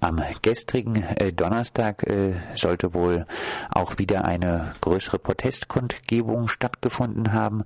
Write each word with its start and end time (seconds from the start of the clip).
am 0.00 0.20
gestrigen 0.42 1.02
äh, 1.16 1.32
Donnerstag 1.32 2.04
äh, 2.04 2.34
sollte 2.54 2.94
wohl 2.94 3.26
auch 3.70 3.98
wieder 3.98 4.24
eine 4.24 4.72
größere 4.80 5.18
Protestkundgebung 5.18 6.48
stattgefunden 6.48 7.32
haben. 7.32 7.64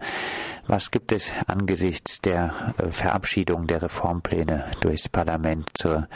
Was 0.66 0.90
gibt 0.90 1.12
es 1.12 1.32
angesichts 1.46 2.20
der 2.20 2.74
äh, 2.78 2.90
Verabschiedung 2.90 3.66
der 3.66 3.82
Reformpläne 3.82 4.64
durchs 4.80 5.08
Parlament 5.08 5.68
zur 5.74 6.08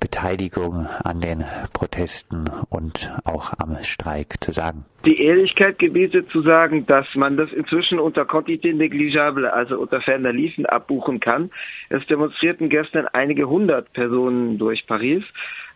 Beteiligung 0.00 0.86
an 1.04 1.20
den 1.20 1.44
Protesten 1.72 2.50
und 2.70 3.12
auch 3.24 3.52
am 3.58 3.76
Streik 3.82 4.42
zu 4.42 4.52
sagen? 4.52 4.84
Die 5.04 5.20
Ehrlichkeit 5.20 5.80
gebietet 5.80 6.30
zu 6.30 6.42
sagen, 6.42 6.86
dass 6.86 7.06
man 7.16 7.36
das 7.36 7.50
inzwischen 7.50 7.98
unter 7.98 8.22
Quantité 8.22 8.72
negligible, 8.72 9.52
also 9.52 9.78
unter 9.80 10.00
ferner 10.00 10.32
Liefen 10.32 10.64
abbuchen 10.64 11.18
kann. 11.18 11.50
Es 11.88 12.06
demonstrierten 12.06 12.68
gestern 12.68 13.08
einige 13.08 13.48
hundert 13.48 13.92
Personen 13.94 14.58
durch 14.58 14.86
Paris, 14.86 15.24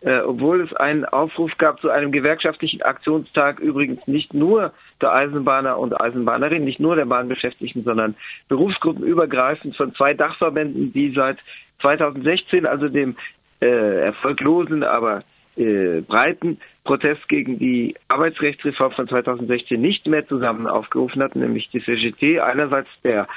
äh, 0.01 0.19
obwohl 0.19 0.61
es 0.61 0.73
einen 0.73 1.05
Aufruf 1.05 1.51
gab 1.57 1.79
zu 1.81 1.89
einem 1.89 2.11
gewerkschaftlichen 2.11 2.81
Aktionstag, 2.81 3.59
übrigens 3.59 4.05
nicht 4.07 4.33
nur 4.33 4.73
der 5.01 5.13
Eisenbahner 5.13 5.77
und 5.77 5.99
Eisenbahnerinnen, 5.99 6.65
nicht 6.65 6.79
nur 6.79 6.95
der 6.95 7.05
Bahnbeschäftigten, 7.05 7.83
sondern 7.83 8.15
berufsgruppenübergreifend 8.49 9.75
von 9.75 9.93
zwei 9.95 10.13
Dachverbänden, 10.13 10.93
die 10.93 11.13
seit 11.13 11.37
2016, 11.81 12.65
also 12.65 12.89
dem 12.89 13.15
äh, 13.61 14.05
erfolglosen, 14.05 14.83
aber 14.83 15.23
äh, 15.55 16.01
breiten 16.01 16.59
Protest 16.83 17.27
gegen 17.27 17.57
die 17.57 17.95
Arbeitsrechtsreform 18.07 18.91
von 18.91 19.07
2016 19.07 19.79
nicht 19.81 20.07
mehr 20.07 20.27
zusammen 20.27 20.67
aufgerufen 20.67 21.21
hatten, 21.23 21.39
nämlich 21.39 21.69
die 21.71 21.83
CGT, 21.83 22.39
einerseits 22.39 22.89
der 23.03 23.27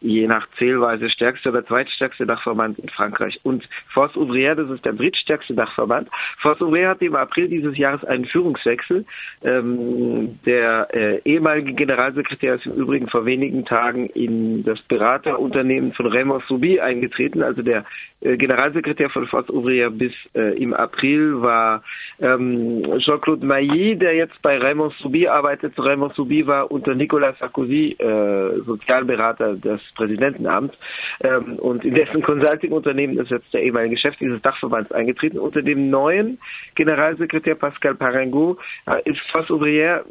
je 0.00 0.26
nach 0.26 0.46
Zählweise 0.58 1.08
stärkste 1.08 1.48
oder 1.48 1.64
zweitstärkste 1.64 2.26
Dachverband 2.26 2.78
in 2.78 2.88
Frankreich. 2.90 3.40
Und 3.42 3.66
Force 3.92 4.14
Ouvrière, 4.16 4.54
das 4.54 4.70
ist 4.70 4.84
der 4.84 4.92
drittstärkste 4.92 5.54
Dachverband. 5.54 6.08
Force 6.40 6.60
Ouvrière 6.60 6.88
hatte 6.88 7.06
im 7.06 7.16
April 7.16 7.48
dieses 7.48 7.76
Jahres 7.76 8.04
einen 8.04 8.26
Führungswechsel. 8.26 9.04
Ähm, 9.42 10.38
der 10.44 10.88
äh, 10.92 11.20
ehemalige 11.24 11.72
Generalsekretär 11.72 12.56
ist 12.56 12.66
im 12.66 12.72
Übrigen 12.72 13.08
vor 13.08 13.24
wenigen 13.24 13.64
Tagen 13.64 14.06
in 14.10 14.62
das 14.64 14.80
Beraterunternehmen 14.82 15.92
von 15.92 16.06
Raymond 16.06 16.44
Soubi 16.44 16.80
eingetreten. 16.80 17.42
Also 17.42 17.62
der 17.62 17.84
äh, 18.20 18.36
Generalsekretär 18.36 19.08
von 19.10 19.26
Force 19.26 19.48
Ouvrière 19.48 19.90
bis 19.90 20.12
äh, 20.34 20.56
im 20.62 20.74
April 20.74 21.40
war 21.40 21.82
ähm, 22.20 22.82
Jean-Claude 22.98 23.44
Mailly, 23.44 23.96
der 23.96 24.14
jetzt 24.14 24.40
bei 24.42 24.58
Raymond 24.58 24.92
Soubi 24.94 25.28
arbeitet. 25.28 25.74
Raymond 25.78 26.14
Soubi 26.14 26.46
war 26.46 26.70
unter 26.70 26.94
Nicolas 26.94 27.38
Sarkozy 27.38 27.96
äh, 27.98 28.60
Sozialberater 28.64 29.54
des 29.54 29.80
Präsidentenamt 29.94 30.76
ähm, 31.22 31.56
und 31.58 31.84
in 31.84 31.94
dessen 31.94 32.22
Consulting-Unternehmen 32.22 33.18
ist 33.18 33.30
jetzt 33.30 33.52
der 33.52 33.62
ehemalige 33.62 33.96
Chef 33.96 34.16
dieses 34.16 34.40
Dachverbands 34.42 34.92
eingetreten. 34.92 35.38
Unter 35.38 35.62
dem 35.62 35.90
neuen 35.90 36.38
Generalsekretär 36.74 37.54
Pascal 37.54 37.94
Parengo 37.94 38.58
äh, 38.86 39.08
ist 39.08 39.20
Fass 39.30 39.48
Ouvrière 39.48 40.04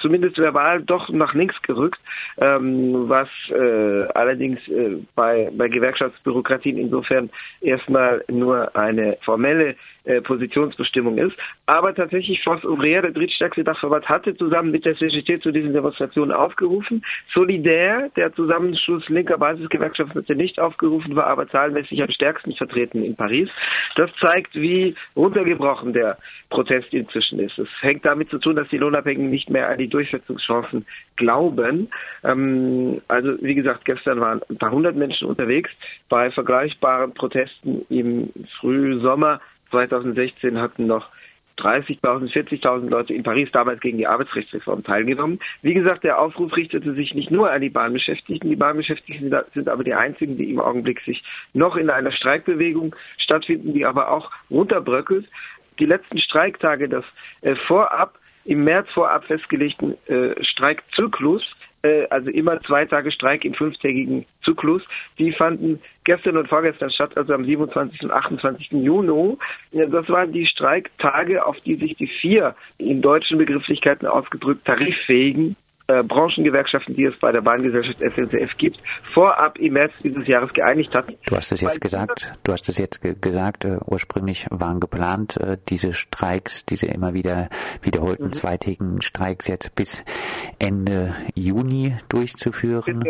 zumindest 0.00 0.38
verbal 0.38 0.82
doch 0.82 1.08
nach 1.10 1.34
links 1.34 1.60
gerückt, 1.62 2.00
ähm, 2.38 3.08
was 3.08 3.28
äh, 3.50 4.04
allerdings 4.14 4.58
äh, 4.68 4.96
bei, 5.14 5.50
bei 5.56 5.68
Gewerkschaftsbürokratien 5.68 6.78
insofern 6.78 7.30
erstmal 7.60 8.24
nur 8.28 8.74
eine 8.76 9.16
formelle 9.24 9.76
äh, 10.08 10.22
Positionsbestimmung 10.22 11.18
ist. 11.18 11.36
Aber 11.66 11.94
tatsächlich 11.94 12.42
Force 12.42 12.64
Ouvrière, 12.64 13.02
der 13.02 13.10
drittstärkste 13.10 13.62
Dachverband, 13.62 14.08
hatte 14.08 14.34
zusammen 14.36 14.70
mit 14.70 14.86
der 14.86 14.96
CGT 14.96 15.42
zu 15.42 15.50
diesen 15.50 15.74
Demonstrationen 15.74 16.32
aufgerufen. 16.32 17.04
Solidär, 17.34 18.08
der 18.16 18.32
Zusammenschluss 18.88 19.08
linker 19.08 19.38
Basisgewerkschaften, 19.38 20.24
nicht 20.36 20.58
aufgerufen, 20.58 21.14
war 21.14 21.26
aber 21.26 21.48
zahlenmäßig 21.48 22.02
am 22.02 22.10
stärksten 22.10 22.52
vertreten 22.54 23.04
in 23.04 23.16
Paris. 23.16 23.48
Das 23.96 24.10
zeigt, 24.20 24.54
wie 24.54 24.94
runtergebrochen 25.14 25.92
der 25.92 26.18
Protest 26.50 26.92
inzwischen 26.92 27.38
ist. 27.38 27.58
Es 27.58 27.68
hängt 27.80 28.04
damit 28.04 28.30
zu 28.30 28.38
tun, 28.38 28.56
dass 28.56 28.68
die 28.68 28.78
Lohnabhängigen 28.78 29.30
nicht 29.30 29.50
mehr 29.50 29.68
an 29.68 29.78
die 29.78 29.88
Durchsetzungschancen 29.88 30.86
glauben. 31.16 31.90
Ähm, 32.24 33.02
also 33.08 33.36
wie 33.42 33.54
gesagt, 33.54 33.84
gestern 33.84 34.20
waren 34.20 34.40
ein 34.48 34.56
paar 34.56 34.70
hundert 34.70 34.96
Menschen 34.96 35.28
unterwegs 35.28 35.70
bei 36.08 36.30
vergleichbaren 36.30 37.12
Protesten 37.12 37.84
im 37.90 38.30
Frühsommer 38.60 39.40
2016 39.70 40.58
hatten 40.58 40.86
noch 40.86 41.08
30.000, 41.58 42.32
40.000 42.32 42.88
Leute 42.88 43.14
in 43.14 43.22
Paris 43.22 43.48
damals 43.52 43.80
gegen 43.80 43.98
die 43.98 44.06
Arbeitsrechtsreform 44.06 44.84
teilgenommen. 44.84 45.40
Wie 45.62 45.74
gesagt, 45.74 46.04
der 46.04 46.20
Aufruf 46.20 46.56
richtete 46.56 46.94
sich 46.94 47.14
nicht 47.14 47.30
nur 47.30 47.50
an 47.50 47.60
die 47.60 47.70
Bahnbeschäftigten. 47.70 48.48
Die 48.48 48.56
Bahnbeschäftigten 48.56 49.34
sind 49.54 49.68
aber 49.68 49.84
die 49.84 49.94
einzigen, 49.94 50.36
die 50.36 50.50
im 50.50 50.60
Augenblick 50.60 51.00
sich 51.00 51.22
noch 51.52 51.76
in 51.76 51.90
einer 51.90 52.12
Streikbewegung 52.12 52.94
stattfinden, 53.18 53.74
die 53.74 53.84
aber 53.84 54.10
auch 54.10 54.30
runterbröckelt. 54.50 55.26
Die 55.78 55.86
letzten 55.86 56.18
Streiktage, 56.18 56.88
das 56.88 57.04
äh, 57.42 57.54
vorab 57.66 58.18
im 58.44 58.64
März 58.64 58.88
vorab 58.92 59.24
festgelegten 59.24 59.96
äh, 60.06 60.42
Streikzyklus 60.42 61.42
also 62.10 62.30
immer 62.30 62.60
zwei 62.62 62.84
Tage 62.84 63.12
Streik 63.12 63.44
im 63.44 63.54
fünftägigen 63.54 64.26
Zyklus. 64.42 64.82
Die 65.18 65.32
fanden 65.32 65.80
gestern 66.04 66.36
und 66.36 66.48
vorgestern 66.48 66.90
statt, 66.90 67.16
also 67.16 67.34
am 67.34 67.44
27. 67.44 68.02
und 68.02 68.10
28. 68.10 68.72
Juni. 68.72 69.36
Das 69.72 70.08
waren 70.08 70.32
die 70.32 70.46
Streiktage, 70.46 71.44
auf 71.44 71.58
die 71.60 71.76
sich 71.76 71.96
die 71.96 72.08
vier 72.20 72.54
in 72.78 73.00
deutschen 73.02 73.38
Begrifflichkeiten 73.38 74.06
ausgedrückt 74.06 74.64
tariffähigen 74.64 75.56
äh, 75.88 76.02
Branchengewerkschaften, 76.02 76.94
die 76.94 77.04
es 77.04 77.18
bei 77.18 77.32
der 77.32 77.40
Bahngesellschaft 77.40 77.98
SNCF 77.98 78.56
gibt, 78.58 78.78
vorab 79.14 79.58
im 79.58 79.72
März 79.72 79.92
dieses 80.04 80.26
Jahres 80.26 80.52
geeinigt 80.52 80.94
hatten. 80.94 81.14
Du 81.26 81.34
hast 81.34 81.50
es 81.50 81.62
jetzt 81.62 81.80
gesagt, 81.80 82.32
du 82.44 82.52
hast 82.52 82.68
es 82.68 82.78
jetzt 82.78 83.00
ge 83.00 83.14
gesagt, 83.20 83.64
äh, 83.64 83.78
ursprünglich 83.86 84.46
waren 84.50 84.80
geplant, 84.80 85.38
äh, 85.38 85.56
diese 85.68 85.94
Streiks, 85.94 86.66
diese 86.66 86.86
immer 86.86 87.14
wieder 87.14 87.48
wiederholten 87.82 88.26
mhm. 88.26 88.32
zweitägigen 88.32 89.02
Streiks 89.02 89.48
jetzt 89.48 89.74
bis 89.74 90.04
Ende 90.58 91.14
Juni 91.34 91.96
durchzuführen. 92.08 93.04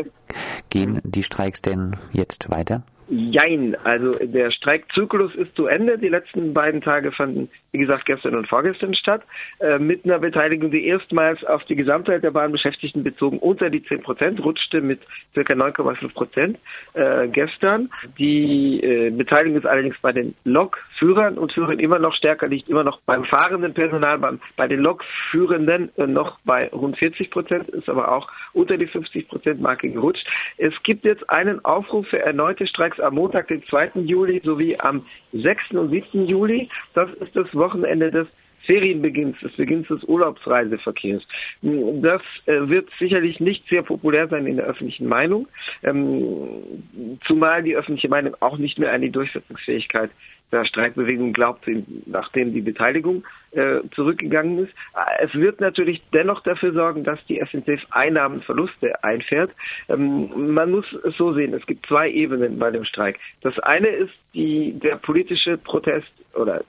Gehen 0.70 1.00
die 1.02 1.22
Streiks 1.22 1.62
denn 1.62 1.96
jetzt 2.12 2.50
weiter? 2.50 2.84
Jein, 3.10 3.74
also 3.84 4.10
der 4.24 4.50
Streikzyklus 4.50 5.34
ist 5.34 5.54
zu 5.56 5.66
Ende. 5.66 5.98
Die 5.98 6.08
letzten 6.08 6.52
beiden 6.52 6.82
Tage 6.82 7.10
fanden, 7.10 7.48
wie 7.72 7.78
gesagt, 7.78 8.06
gestern 8.06 8.34
und 8.34 8.48
vorgestern 8.48 8.94
statt, 8.94 9.22
äh, 9.60 9.78
mit 9.78 10.04
einer 10.04 10.18
Beteiligung, 10.18 10.70
die 10.70 10.86
erstmals 10.86 11.44
auf 11.44 11.64
die 11.64 11.76
Gesamtheit 11.76 12.22
der 12.22 12.30
Bahnbeschäftigten 12.30 13.04
bezogen 13.04 13.38
unter 13.38 13.68
die 13.68 13.82
10 13.82 14.02
Prozent 14.02 14.42
rutschte 14.42 14.80
mit 14.80 15.00
ca. 15.34 15.40
9,5 15.40 16.14
Prozent 16.14 16.58
äh, 16.94 17.28
gestern. 17.28 17.90
Die 18.18 18.80
äh, 18.82 19.10
Beteiligung 19.10 19.58
ist 19.58 19.66
allerdings 19.66 19.96
bei 20.00 20.12
den 20.12 20.34
Lokführern 20.44 21.36
und 21.36 21.52
Führern 21.52 21.78
immer 21.78 21.98
noch 21.98 22.14
stärker, 22.14 22.48
liegt 22.48 22.68
immer 22.70 22.84
noch 22.84 23.00
beim 23.02 23.24
fahrenden 23.24 23.74
Personal, 23.74 24.18
beim, 24.18 24.40
bei 24.56 24.66
den 24.66 24.80
Lokführenden 24.80 25.90
äh, 25.96 26.06
noch 26.06 26.38
bei 26.44 26.68
rund 26.68 26.96
40 26.96 27.30
Prozent, 27.30 27.68
ist 27.68 27.88
aber 27.90 28.10
auch 28.10 28.30
unter 28.54 28.78
die 28.78 28.86
50 28.86 29.28
Prozent 29.28 29.60
Marke 29.60 29.90
gerutscht. 29.90 30.26
Es 30.56 30.72
gibt 30.84 31.04
jetzt 31.04 31.28
einen 31.28 31.62
Aufruf 31.66 32.06
für 32.08 32.18
erneute 32.18 32.66
Streiks 32.66 32.98
am 32.98 33.14
Montag, 33.14 33.48
den 33.48 33.62
2. 33.64 33.90
Juli 33.96 34.40
sowie 34.42 34.78
am 34.78 35.04
6. 35.32 35.72
und 35.72 35.90
7. 35.90 36.26
Juli. 36.26 36.68
Das 36.94 37.10
ist 37.14 37.34
das 37.34 37.52
Wochenende 37.54 38.10
des 38.10 38.26
Ferienbeginns, 38.68 39.40
des 39.40 39.52
Beginns 39.52 39.88
des 39.88 40.04
Urlaubsreiseverkehrs. 40.04 41.26
Das 41.62 42.20
äh, 42.44 42.68
wird 42.68 42.90
sicherlich 42.98 43.40
nicht 43.40 43.66
sehr 43.68 43.82
populär 43.82 44.28
sein 44.28 44.46
in 44.46 44.56
der 44.56 44.66
öffentlichen 44.66 45.06
Meinung, 45.06 45.48
ähm, 45.82 47.18
zumal 47.26 47.62
die 47.62 47.74
öffentliche 47.74 48.10
Meinung 48.10 48.36
auch 48.40 48.58
nicht 48.58 48.78
mehr 48.78 48.92
an 48.92 49.00
die 49.00 49.10
Durchsetzungsfähigkeit 49.10 50.10
der 50.52 50.64
Streikbewegung 50.64 51.32
glaubt, 51.32 51.66
nachdem 52.06 52.52
die 52.52 52.60
Beteiligung 52.60 53.24
äh, 53.52 53.80
zurückgegangen 53.94 54.58
ist. 54.58 54.72
Es 55.20 55.34
wird 55.34 55.60
natürlich 55.60 56.02
dennoch 56.12 56.42
dafür 56.42 56.72
sorgen, 56.72 57.04
dass 57.04 57.24
die 57.26 57.38
SNCF 57.38 57.82
Einnahmenverluste 57.90 59.02
einfährt. 59.04 59.50
Ähm, 59.88 60.52
man 60.54 60.70
muss 60.70 60.86
es 61.04 61.16
so 61.16 61.32
sehen, 61.32 61.52
es 61.54 61.66
gibt 61.66 61.86
zwei 61.86 62.10
Ebenen 62.10 62.58
bei 62.58 62.70
dem 62.70 62.84
Streik. 62.84 63.18
Das 63.42 63.58
eine 63.60 63.88
ist 63.88 64.14
die, 64.34 64.78
der 64.78 64.96
politische 64.96 65.58
Protest 65.58 66.10
oder 66.34 66.64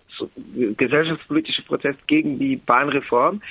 gesellschaftspolitische 0.77 1.63
Protest 1.63 2.07
gegen 2.07 2.39
die 2.39 2.55
Bahnreform. 2.57 3.41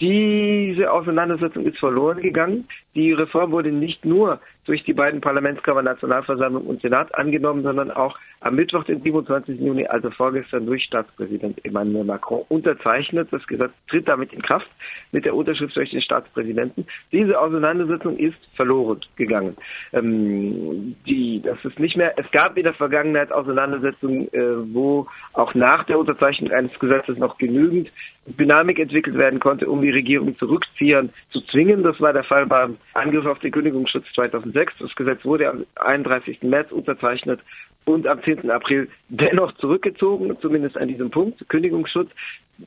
Diese 0.00 0.90
Auseinandersetzung 0.92 1.64
ist 1.66 1.78
verloren 1.78 2.20
gegangen. 2.20 2.68
Die 2.96 3.12
Reform 3.12 3.52
wurde 3.52 3.70
nicht 3.70 4.06
nur 4.06 4.40
durch 4.64 4.82
die 4.84 4.94
beiden 4.94 5.20
Parlamentskammern 5.20 5.84
Nationalversammlung 5.84 6.66
und 6.66 6.80
Senat 6.80 7.14
angenommen, 7.14 7.62
sondern 7.62 7.90
auch 7.90 8.18
am 8.40 8.56
Mittwoch, 8.56 8.84
den 8.84 9.02
27. 9.02 9.60
Juni, 9.60 9.86
also 9.86 10.10
vorgestern, 10.10 10.66
durch 10.66 10.84
Staatspräsident 10.84 11.62
Emmanuel 11.64 12.04
Macron 12.04 12.44
unterzeichnet. 12.48 13.28
Das 13.30 13.46
Gesetz 13.46 13.72
tritt 13.88 14.08
damit 14.08 14.32
in 14.32 14.40
Kraft 14.40 14.66
mit 15.12 15.26
der 15.26 15.34
Unterschrift 15.34 15.76
durch 15.76 15.90
den 15.90 16.00
Staatspräsidenten. 16.00 16.86
Diese 17.12 17.38
Auseinandersetzung 17.38 18.16
ist 18.16 18.38
verloren 18.54 19.00
gegangen. 19.16 19.56
Ähm, 19.92 20.96
die, 21.06 21.42
das 21.42 21.62
ist 21.64 21.78
nicht 21.78 21.96
mehr, 21.96 22.14
es 22.18 22.30
gab 22.30 22.56
in 22.56 22.64
der 22.64 22.74
Vergangenheit 22.74 23.30
Auseinandersetzungen, 23.32 24.32
äh, 24.32 24.74
wo 24.74 25.06
auch 25.34 25.54
nach 25.54 25.84
der 25.84 25.98
Unterzeichnung 25.98 26.50
eines 26.50 26.76
Gesetzes 26.78 27.18
noch 27.18 27.36
genügend 27.36 27.90
Dynamik 28.26 28.78
entwickelt 28.78 29.16
werden 29.16 29.38
konnte, 29.38 29.68
um 29.68 29.82
die 29.82 29.90
Regierung 29.90 30.36
zurückziehen 30.36 31.10
zu 31.30 31.40
zwingen. 31.42 31.82
Das 31.82 32.00
war 32.00 32.12
der 32.12 32.24
Fall 32.24 32.46
beim 32.46 32.76
Angriff 32.94 33.26
auf 33.26 33.38
den 33.40 33.52
Kündigungsschutz 33.52 34.06
2006. 34.14 34.74
Das 34.78 34.94
Gesetz 34.94 35.24
wurde 35.24 35.48
am 35.48 35.66
31. 35.76 36.42
März 36.42 36.72
unterzeichnet 36.72 37.40
und 37.84 38.06
am 38.06 38.22
10. 38.22 38.50
April 38.50 38.88
dennoch 39.08 39.52
zurückgezogen, 39.54 40.36
zumindest 40.40 40.76
an 40.76 40.88
diesem 40.88 41.10
Punkt, 41.10 41.48
Kündigungsschutz. 41.48 42.10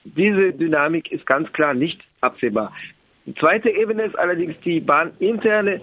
Diese 0.03 0.53
Dynamik 0.53 1.11
ist 1.11 1.25
ganz 1.25 1.51
klar 1.53 1.73
nicht 1.73 2.01
absehbar. 2.21 2.73
Die 3.25 3.33
zweite 3.35 3.69
Ebene 3.69 4.03
ist 4.03 4.17
allerdings 4.17 4.55
die 4.61 4.79
bahninterne 4.79 5.81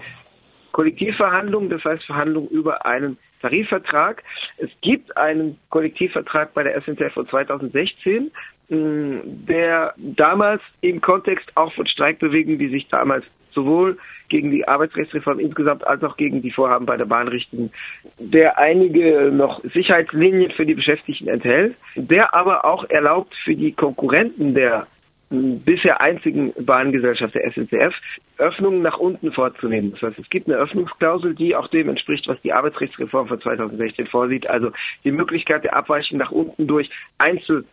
Kollektivverhandlung, 0.73 1.71
das 1.71 1.85
heißt 1.85 2.05
Verhandlung 2.05 2.49
über 2.49 2.85
einen 2.87 3.19
Tarifvertrag. 3.41 4.23
Es 4.59 4.71
gibt 4.81 5.17
einen 5.17 5.59
Kollektivvertrag 5.71 6.55
bei 6.55 6.63
der 6.63 6.81
SNCF 6.83 7.13
von 7.13 7.29
2016, 7.29 8.31
der 8.69 9.95
damals 9.97 10.63
im 10.81 11.01
Kontext 11.01 11.51
auch 11.55 11.73
von 11.75 11.87
Streikbewegungen, 11.87 12.59
die 12.59 12.69
sich 12.69 12.89
damals 12.89 13.25
sowohl 13.53 13.97
gegen 14.29 14.51
die 14.51 14.67
Arbeitsrechtsreform 14.67 15.39
insgesamt 15.39 15.87
als 15.87 16.03
auch 16.03 16.17
gegen 16.17 16.43
die 16.43 16.51
Vorhaben 16.51 16.85
bei 16.85 16.97
der 16.97 17.05
Bahn 17.05 17.29
richten, 17.29 17.71
der 18.19 18.59
einige 18.59 19.31
noch 19.33 19.63
Sicherheitslinien 19.63 20.51
für 20.51 20.67
die 20.67 20.75
Beschäftigten 20.75 21.29
enthält, 21.29 21.77
der 21.95 22.35
aber 22.35 22.65
auch 22.65 22.89
erlaubt 22.91 23.35
für 23.45 23.55
die 23.55 23.73
Konkurrenten 23.73 24.55
der 24.55 24.87
bisher 25.29 26.01
einzigen 26.01 26.53
Bahngesellschaft 26.65 27.35
der 27.35 27.51
SNCF, 27.51 27.95
Öffnungen 28.39 28.83
nach 28.83 28.99
unten 28.99 29.33
vorzunehmen. 29.33 29.91
Das 29.93 30.03
heißt, 30.03 30.19
es 30.21 30.31
gibt 30.31 30.47
eine 30.47 30.57
Öffnungsklausel, 30.57 31.35
die 31.35 31.57
auch 31.57 31.67
dem 31.69 31.89
entspricht, 31.89 32.29
was 32.29 32.41
die 32.43 32.53
Arbeitsrechtsreform 32.53 33.27
von 33.27 33.41
2016 33.41 34.07
vorsieht, 34.07 34.47
also 34.47 34.71
die 35.03 35.11
Möglichkeit 35.11 35.65
der 35.65 35.75
Abweichung 35.75 36.19
nach 36.19 36.31
unten 36.31 36.69
durch 36.69 36.91
Einzel 37.19 37.65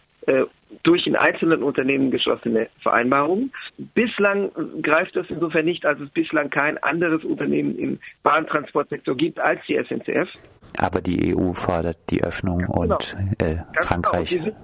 durch 0.84 1.06
in 1.06 1.16
einzelnen 1.16 1.64
Unternehmen 1.64 2.12
geschlossene 2.12 2.68
Vereinbarungen. 2.82 3.52
Bislang 3.94 4.52
greift 4.82 5.16
das 5.16 5.28
insofern 5.30 5.66
nicht, 5.66 5.86
als 5.86 6.00
es 6.00 6.10
bislang 6.10 6.50
kein 6.50 6.78
anderes 6.80 7.24
Unternehmen 7.24 7.78
im 7.78 8.00
Bahntransportsektor 8.24 9.16
gibt 9.16 9.40
als 9.40 9.60
die 9.68 9.76
SNCF. 9.76 10.30
Aber 10.78 11.02
die 11.02 11.36
EU 11.36 11.54
fordert 11.54 11.98
die 12.10 12.24
Öffnung 12.24 12.66
und 12.66 13.16
genau. 13.38 13.52
äh, 13.52 13.56
genau. 13.56 13.66
Frankreich. 13.82 14.30
Genau. 14.30 14.56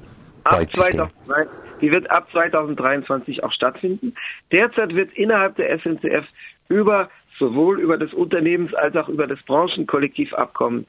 Ab 0.46 0.74
2003, 0.74 1.48
die 1.82 1.92
wird 1.92 2.10
ab 2.10 2.28
2023 2.32 3.44
auch 3.44 3.52
stattfinden. 3.52 4.16
Derzeit 4.52 4.96
wird 4.96 5.14
innerhalb 5.14 5.56
der 5.58 5.78
SNCF 5.80 6.26
über 6.70 7.10
sowohl 7.40 7.80
über 7.80 7.98
das 7.98 8.14
Unternehmens- 8.14 8.74
als 8.74 8.96
auch 8.96 9.10
über 9.10 9.26
das 9.26 9.42
Branchenkollektivabkommen 9.44 10.86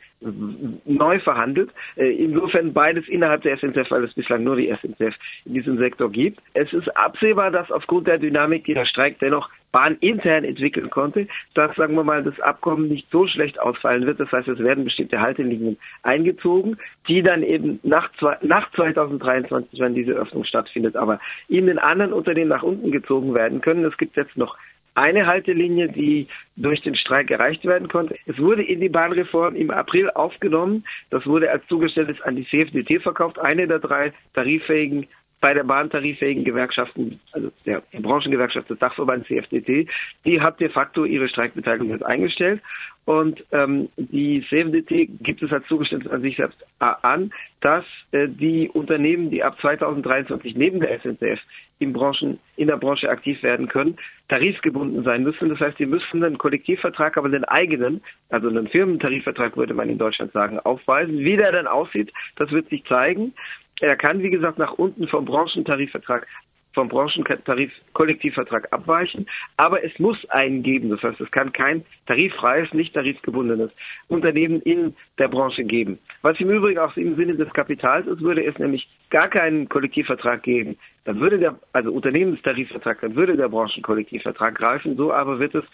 neu 0.84 1.18
verhandelt. 1.20 1.70
Äh, 1.96 2.10
insofern 2.10 2.72
beides 2.72 3.08
innerhalb 3.08 3.42
der 3.42 3.56
SNCF, 3.56 3.90
weil 3.90 4.04
es 4.04 4.12
bislang 4.12 4.44
nur 4.44 4.56
die 4.56 4.68
SNCF 4.68 5.14
in 5.46 5.54
diesem 5.54 5.78
Sektor 5.78 6.10
gibt. 6.10 6.40
Es 6.52 6.72
ist 6.72 6.94
absehbar, 6.96 7.50
dass 7.50 7.70
aufgrund 7.70 8.06
der 8.06 8.18
Dynamik, 8.18 8.64
die 8.64 8.74
der 8.74 8.84
Streik 8.84 9.18
dennoch 9.20 9.48
bahnintern 9.72 10.44
entwickeln 10.44 10.90
konnte, 10.90 11.28
dass, 11.54 11.74
sagen 11.76 11.94
wir 11.94 12.04
mal, 12.04 12.22
das 12.22 12.38
Abkommen 12.40 12.88
nicht 12.88 13.08
so 13.10 13.26
schlecht 13.26 13.58
ausfallen 13.60 14.04
wird. 14.04 14.20
Das 14.20 14.30
heißt, 14.32 14.48
es 14.48 14.58
werden 14.58 14.84
bestimmte 14.84 15.20
Haltelinien 15.20 15.78
eingezogen, 16.02 16.76
die 17.08 17.22
dann 17.22 17.42
eben 17.42 17.78
nach, 17.82 18.10
nach 18.42 18.70
2023, 18.72 19.80
wenn 19.80 19.94
diese 19.94 20.12
Öffnung 20.12 20.44
stattfindet, 20.44 20.96
aber 20.96 21.20
in 21.48 21.66
den 21.66 21.78
anderen 21.78 22.12
Unternehmen 22.12 22.50
nach 22.50 22.64
unten 22.64 22.90
gezogen 22.90 23.32
werden 23.32 23.60
können. 23.60 23.84
Es 23.84 23.96
gibt 23.96 24.16
jetzt 24.16 24.36
noch 24.36 24.56
eine 25.00 25.26
Haltelinie, 25.26 25.88
die 25.88 26.28
durch 26.56 26.82
den 26.82 26.94
Streik 26.94 27.30
erreicht 27.30 27.64
werden 27.64 27.88
konnte. 27.88 28.16
Es 28.26 28.38
wurde 28.38 28.62
in 28.62 28.80
die 28.80 28.88
Bahnreform 28.88 29.56
im 29.56 29.70
April 29.70 30.10
aufgenommen. 30.10 30.84
Das 31.10 31.26
wurde 31.26 31.50
als 31.50 31.66
Zugeständnis 31.66 32.20
an 32.22 32.36
die 32.36 32.46
CFDT 32.46 33.02
verkauft, 33.02 33.38
eine 33.38 33.66
der 33.66 33.78
drei 33.78 34.12
tariffähigen 34.34 35.06
bei 35.40 35.54
der 35.54 35.64
bahntarifähigen 35.64 36.44
Gewerkschaften, 36.44 37.18
also 37.32 37.50
der 37.64 37.82
Branchengewerkschaft 37.92 38.68
des 38.68 38.78
Dachverbands 38.78 39.26
CFDT, 39.26 39.88
die 40.24 40.40
hat 40.40 40.60
de 40.60 40.68
facto 40.68 41.04
ihre 41.04 41.28
Streikbeteiligung 41.28 41.90
jetzt 41.90 42.04
eingestellt. 42.04 42.60
Und 43.06 43.44
ähm, 43.50 43.88
die 43.96 44.44
CFDT 44.48 45.08
gibt 45.22 45.42
es 45.42 45.52
als 45.52 45.66
Zugeständnis 45.66 46.12
an 46.12 46.22
sich 46.22 46.36
selbst 46.36 46.58
an, 46.78 47.32
dass 47.60 47.84
äh, 48.12 48.28
die 48.28 48.68
Unternehmen, 48.68 49.30
die 49.30 49.42
ab 49.42 49.58
2023 49.60 50.54
neben 50.54 50.80
der 50.80 51.00
SNCF 51.00 51.40
in, 51.78 51.92
Branchen, 51.92 52.38
in 52.56 52.68
der 52.68 52.76
Branche 52.76 53.08
aktiv 53.08 53.42
werden 53.42 53.68
können, 53.68 53.96
tarifgebunden 54.28 55.02
sein 55.02 55.22
müssen. 55.22 55.48
Das 55.48 55.58
heißt, 55.60 55.78
die 55.78 55.86
müssen 55.86 56.22
einen 56.22 56.38
Kollektivvertrag, 56.38 57.16
aber 57.16 57.30
den 57.30 57.44
eigenen, 57.44 58.02
also 58.28 58.48
einen 58.48 58.68
Firmentarifvertrag 58.68 59.56
würde 59.56 59.74
man 59.74 59.88
in 59.88 59.98
Deutschland 59.98 60.32
sagen, 60.32 60.60
aufweisen. 60.60 61.18
Wie 61.18 61.36
der 61.36 61.52
dann 61.52 61.66
aussieht, 61.66 62.12
das 62.36 62.50
wird 62.50 62.68
sich 62.68 62.84
zeigen. 62.84 63.32
Er 63.80 63.96
kann, 63.96 64.22
wie 64.22 64.30
gesagt, 64.30 64.58
nach 64.58 64.74
unten 64.74 65.08
vom 65.08 65.24
Branchentarifvertrag 65.24 66.26
vom 66.72 66.88
Branchentarif 66.88 67.72
Kollektivvertrag 67.92 68.72
abweichen, 68.72 69.26
aber 69.56 69.84
es 69.84 69.98
muss 69.98 70.28
einen 70.30 70.62
geben. 70.62 70.90
Das 70.90 71.02
heißt, 71.02 71.20
es 71.20 71.30
kann 71.30 71.52
kein 71.52 71.84
tariffreies, 72.06 72.72
nicht 72.72 72.94
tarifgebundenes 72.94 73.70
Unternehmen 74.08 74.60
in 74.62 74.94
der 75.18 75.28
Branche 75.28 75.64
geben. 75.64 75.98
Was 76.22 76.38
im 76.40 76.50
Übrigen 76.50 76.78
auch 76.78 76.96
im 76.96 77.16
Sinne 77.16 77.34
des 77.34 77.52
Kapitals 77.52 78.06
ist, 78.06 78.20
würde 78.20 78.44
es 78.44 78.58
nämlich 78.58 78.88
gar 79.10 79.28
keinen 79.28 79.68
Kollektivvertrag 79.68 80.42
geben. 80.42 80.76
Dann 81.04 81.20
würde 81.20 81.38
der, 81.38 81.58
also 81.72 81.92
Unternehmenstarifvertrag, 81.92 83.00
dann 83.00 83.16
würde 83.16 83.36
der 83.36 83.48
Branchenkollektivvertrag 83.48 84.54
greifen. 84.54 84.96
So 84.96 85.12
aber 85.12 85.38
wird 85.40 85.54
es 85.54 85.64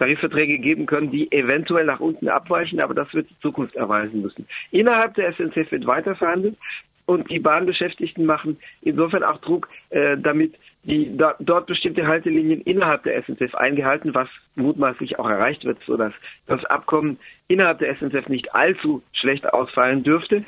Tarifverträge 0.00 0.58
geben 0.58 0.86
können, 0.86 1.10
die 1.10 1.30
eventuell 1.30 1.84
nach 1.84 2.00
unten 2.00 2.28
abweichen, 2.28 2.80
aber 2.80 2.94
das 2.94 3.12
wird 3.12 3.28
die 3.28 3.38
Zukunft 3.40 3.76
erweisen 3.76 4.22
müssen. 4.22 4.46
Innerhalb 4.70 5.14
der 5.14 5.34
SNCF 5.34 5.70
wird 5.70 5.86
weiter 5.86 6.16
verhandelt 6.16 6.56
und 7.10 7.28
die 7.28 7.40
Bahnbeschäftigten 7.40 8.24
machen 8.24 8.56
insofern 8.82 9.24
auch 9.24 9.38
Druck, 9.38 9.68
äh, 9.90 10.16
damit 10.16 10.54
die 10.84 11.16
da, 11.16 11.34
dort 11.40 11.66
bestimmte 11.66 12.06
Haltelinien 12.06 12.60
innerhalb 12.60 13.02
der 13.02 13.20
SNCF 13.24 13.56
eingehalten, 13.56 14.14
was 14.14 14.28
mutmaßlich 14.54 15.18
auch 15.18 15.28
erreicht 15.28 15.64
wird, 15.64 15.78
sodass 15.86 16.12
das 16.46 16.64
Abkommen 16.66 17.18
innerhalb 17.48 17.80
der 17.80 17.96
SNCF 17.96 18.28
nicht 18.28 18.54
allzu 18.54 19.02
schlecht 19.12 19.52
ausfallen 19.52 20.04
dürfte. 20.04 20.44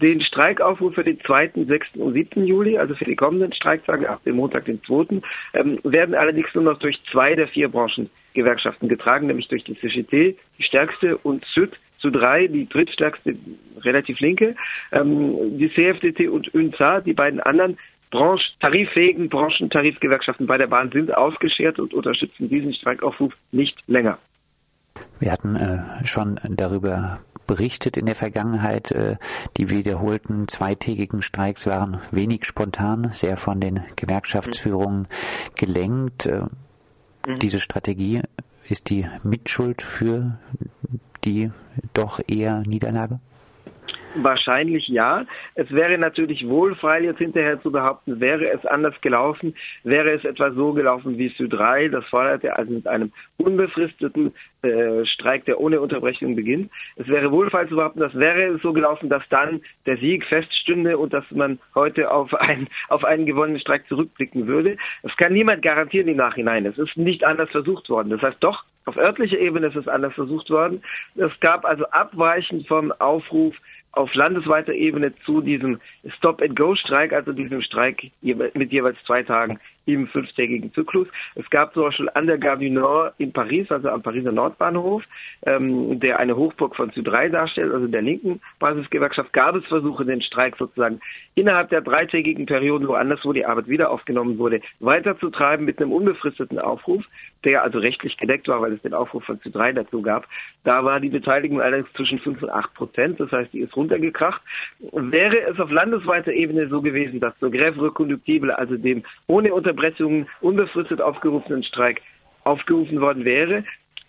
Den 0.00 0.20
Streikaufruf 0.20 0.94
für 0.94 1.02
den 1.02 1.18
2., 1.20 1.52
6. 1.66 1.96
und 1.96 2.14
7. 2.14 2.46
Juli, 2.46 2.78
also 2.78 2.94
für 2.94 3.04
die 3.04 3.16
kommenden 3.16 3.52
Streiktage 3.52 4.08
ab 4.08 4.22
dem 4.24 4.36
Montag, 4.36 4.66
den 4.66 4.80
2., 4.84 5.20
ähm, 5.54 5.80
werden 5.82 6.14
allerdings 6.14 6.54
nur 6.54 6.64
noch 6.64 6.78
durch 6.78 7.00
zwei 7.10 7.34
der 7.34 7.48
vier 7.48 7.68
Branchengewerkschaften 7.68 8.88
getragen, 8.88 9.26
nämlich 9.26 9.48
durch 9.48 9.64
die 9.64 9.76
CGT, 9.78 10.36
die 10.58 10.62
stärkste, 10.62 11.16
und 11.18 11.44
SÜD, 11.46 11.76
zu 12.04 12.10
drei, 12.10 12.48
die 12.48 12.68
drittstärkste 12.68 13.34
relativ 13.80 14.20
linke, 14.20 14.54
ähm, 14.92 15.58
die 15.58 15.72
CFDT 15.72 16.28
und 16.28 16.52
UNSA, 16.52 17.00
die 17.00 17.14
beiden 17.14 17.40
anderen 17.40 17.78
Branche, 18.10 18.44
tariffähigen 18.60 19.30
Branchentarifgewerkschaften 19.30 20.46
bei 20.46 20.58
der 20.58 20.66
Bahn 20.66 20.92
sind 20.92 21.16
ausgeschert 21.16 21.78
und 21.78 21.94
unterstützen 21.94 22.50
diesen 22.50 22.74
Streikaufruf 22.74 23.32
nicht 23.52 23.76
länger. 23.86 24.18
Wir 25.18 25.32
hatten 25.32 25.56
äh, 25.56 26.04
schon 26.04 26.38
darüber 26.50 27.18
berichtet 27.46 27.96
in 27.96 28.04
der 28.04 28.14
Vergangenheit. 28.14 28.90
Äh, 28.90 29.16
die 29.56 29.70
wiederholten 29.70 30.46
zweitägigen 30.46 31.22
Streiks 31.22 31.66
waren 31.66 32.00
wenig 32.10 32.44
spontan, 32.44 33.08
sehr 33.12 33.38
von 33.38 33.60
den 33.60 33.80
Gewerkschaftsführungen 33.96 35.08
gelenkt. 35.56 36.26
Äh, 36.26 36.42
mhm. 37.26 37.38
Diese 37.40 37.60
Strategie 37.60 38.20
ist 38.68 38.90
die 38.90 39.06
Mitschuld 39.22 39.82
für 39.82 40.38
die 41.24 41.50
doch 41.92 42.20
eher 42.26 42.60
Niederlage? 42.60 43.20
Wahrscheinlich 44.14 44.86
ja. 44.88 45.26
Es 45.54 45.70
wäre 45.72 45.98
natürlich 45.98 46.46
wohlfeil, 46.46 47.04
jetzt 47.04 47.18
hinterher 47.18 47.60
zu 47.60 47.72
behaupten, 47.72 48.20
wäre 48.20 48.48
es 48.50 48.64
anders 48.64 48.94
gelaufen, 49.00 49.54
wäre 49.82 50.12
es 50.12 50.24
etwa 50.24 50.52
so 50.52 50.72
gelaufen 50.72 51.18
wie 51.18 51.28
Süd 51.30 51.52
3, 51.52 51.88
das 51.88 52.04
forderte 52.06 52.56
also 52.56 52.72
mit 52.72 52.86
einem 52.86 53.12
unbefristeten 53.38 54.32
äh, 54.62 55.04
Streik, 55.04 55.44
der 55.46 55.60
ohne 55.60 55.80
Unterbrechung 55.80 56.36
beginnt. 56.36 56.70
Es 56.96 57.08
wäre 57.08 57.32
wohlfeil 57.32 57.68
zu 57.68 57.76
behaupten, 57.76 58.00
das 58.00 58.14
wäre 58.14 58.58
so 58.62 58.72
gelaufen, 58.72 59.08
dass 59.08 59.22
dann 59.30 59.60
der 59.86 59.96
Sieg 59.96 60.24
feststünde 60.26 60.96
und 60.96 61.12
dass 61.12 61.24
man 61.30 61.58
heute 61.74 62.10
auf, 62.10 62.32
ein, 62.34 62.68
auf 62.88 63.04
einen 63.04 63.26
gewonnenen 63.26 63.60
Streik 63.60 63.88
zurückblicken 63.88 64.46
würde. 64.46 64.76
Das 65.02 65.16
kann 65.16 65.32
niemand 65.32 65.62
garantieren 65.62 66.08
im 66.08 66.16
Nachhinein. 66.16 66.66
Es 66.66 66.78
ist 66.78 66.96
nicht 66.96 67.24
anders 67.24 67.50
versucht 67.50 67.90
worden. 67.90 68.10
Das 68.10 68.22
heißt 68.22 68.38
doch, 68.40 68.64
auf 68.86 68.96
örtlicher 68.96 69.38
Ebene 69.38 69.68
ist 69.68 69.76
es 69.76 69.88
anders 69.88 70.14
versucht 70.14 70.50
worden. 70.50 70.82
Es 71.16 71.32
gab 71.40 71.64
also 71.64 71.86
abweichend 71.86 72.68
vom 72.68 72.92
Aufruf 72.92 73.56
auf 73.96 74.14
landesweiter 74.14 74.72
Ebene 74.72 75.14
zu 75.24 75.40
diesem 75.40 75.80
Stop-and-Go-Streik, 76.18 77.12
also 77.12 77.32
diesem 77.32 77.62
Streik 77.62 78.10
mit 78.22 78.72
jeweils 78.72 78.98
zwei 79.04 79.22
Tagen 79.22 79.58
im 79.86 80.06
fünftägigen 80.08 80.72
Zyklus. 80.72 81.08
Es 81.34 81.48
gab 81.50 81.74
zum 81.74 81.84
Beispiel 81.84 82.08
an 82.14 82.26
der 82.26 82.38
Gare 82.38 82.58
du 82.58 82.70
Nord 82.70 83.14
in 83.18 83.32
Paris, 83.32 83.70
also 83.70 83.88
am 83.88 84.02
Pariser 84.02 84.32
Nordbahnhof, 84.32 85.02
ähm, 85.46 86.00
der 86.00 86.18
eine 86.18 86.36
Hochburg 86.36 86.76
von 86.76 86.90
Süd3 86.90 87.28
darstellt, 87.28 87.72
also 87.72 87.86
der 87.86 88.02
linken 88.02 88.40
Basisgewerkschaft, 88.58 89.32
gab 89.32 89.56
es 89.56 89.64
Versuche, 89.66 90.04
den 90.04 90.22
Streik 90.22 90.56
sozusagen 90.56 91.00
innerhalb 91.34 91.68
der 91.70 91.80
dreitägigen 91.80 92.46
Periode, 92.46 92.88
woanders, 92.88 93.20
wo 93.24 93.32
die 93.32 93.44
Arbeit 93.44 93.68
wieder 93.68 93.90
aufgenommen 93.90 94.38
wurde, 94.38 94.60
weiterzutreiben 94.80 95.64
mit 95.66 95.80
einem 95.80 95.92
unbefristeten 95.92 96.58
Aufruf, 96.58 97.04
der 97.44 97.62
also 97.62 97.78
rechtlich 97.78 98.16
gedeckt 98.16 98.48
war, 98.48 98.62
weil 98.62 98.72
es 98.72 98.82
den 98.82 98.94
Aufruf 98.94 99.24
von 99.24 99.38
Süd3 99.40 99.72
dazu 99.72 100.00
gab. 100.00 100.26
Da 100.64 100.84
war 100.84 101.00
die 101.00 101.08
Beteiligung 101.10 101.60
allerdings 101.60 101.92
zwischen 101.94 102.18
5 102.20 102.42
und 102.42 102.50
8 102.50 102.74
Prozent, 102.74 103.20
das 103.20 103.30
heißt, 103.32 103.52
die 103.52 103.60
ist 103.60 103.76
runtergekracht. 103.76 104.40
Wäre 104.92 105.40
es 105.50 105.58
auf 105.58 105.70
landesweiter 105.70 106.32
Ebene 106.32 106.68
so 106.68 106.80
gewesen, 106.80 107.20
dass 107.20 107.38
zur 107.38 107.50
Grève 107.50 107.82
reconductible, 107.82 108.56
also 108.56 108.76
dem 108.76 109.02
ohne 109.26 109.52
Unter 109.52 109.73
Unterbrechung 109.74 110.26
unbefristet 110.40 111.00
aufgerufenen 111.00 111.64
Streik 111.64 112.00
aufgerufen 112.44 113.00
worden 113.00 113.24
wäre, 113.24 113.64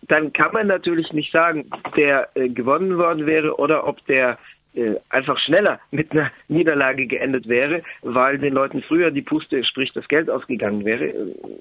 dann 0.07 0.31
kann 0.34 0.53
man 0.53 0.67
natürlich 0.67 1.12
nicht 1.13 1.31
sagen, 1.31 1.65
der 1.98 2.29
äh, 2.36 2.50
gewonnen 2.50 2.98
worden 2.98 3.25
wäre 3.25 3.57
oder 3.57 3.88
ob 3.88 4.05
der 4.05 4.38
äh, 4.75 4.95
einfach 5.10 5.39
schneller 5.39 5.79
mit 5.91 6.12
einer 6.12 6.31
Niederlage 6.48 7.07
geendet 7.07 7.48
wäre, 7.48 7.81
weil 8.03 8.38
den 8.38 8.53
Leuten 8.53 8.84
früher 8.84 9.10
die 9.10 9.24
Puste, 9.24 9.63
sprich 9.63 9.91
das 9.93 10.07
Geld 10.07 10.29
ausgegangen 10.29 10.86
wäre. 10.86 11.12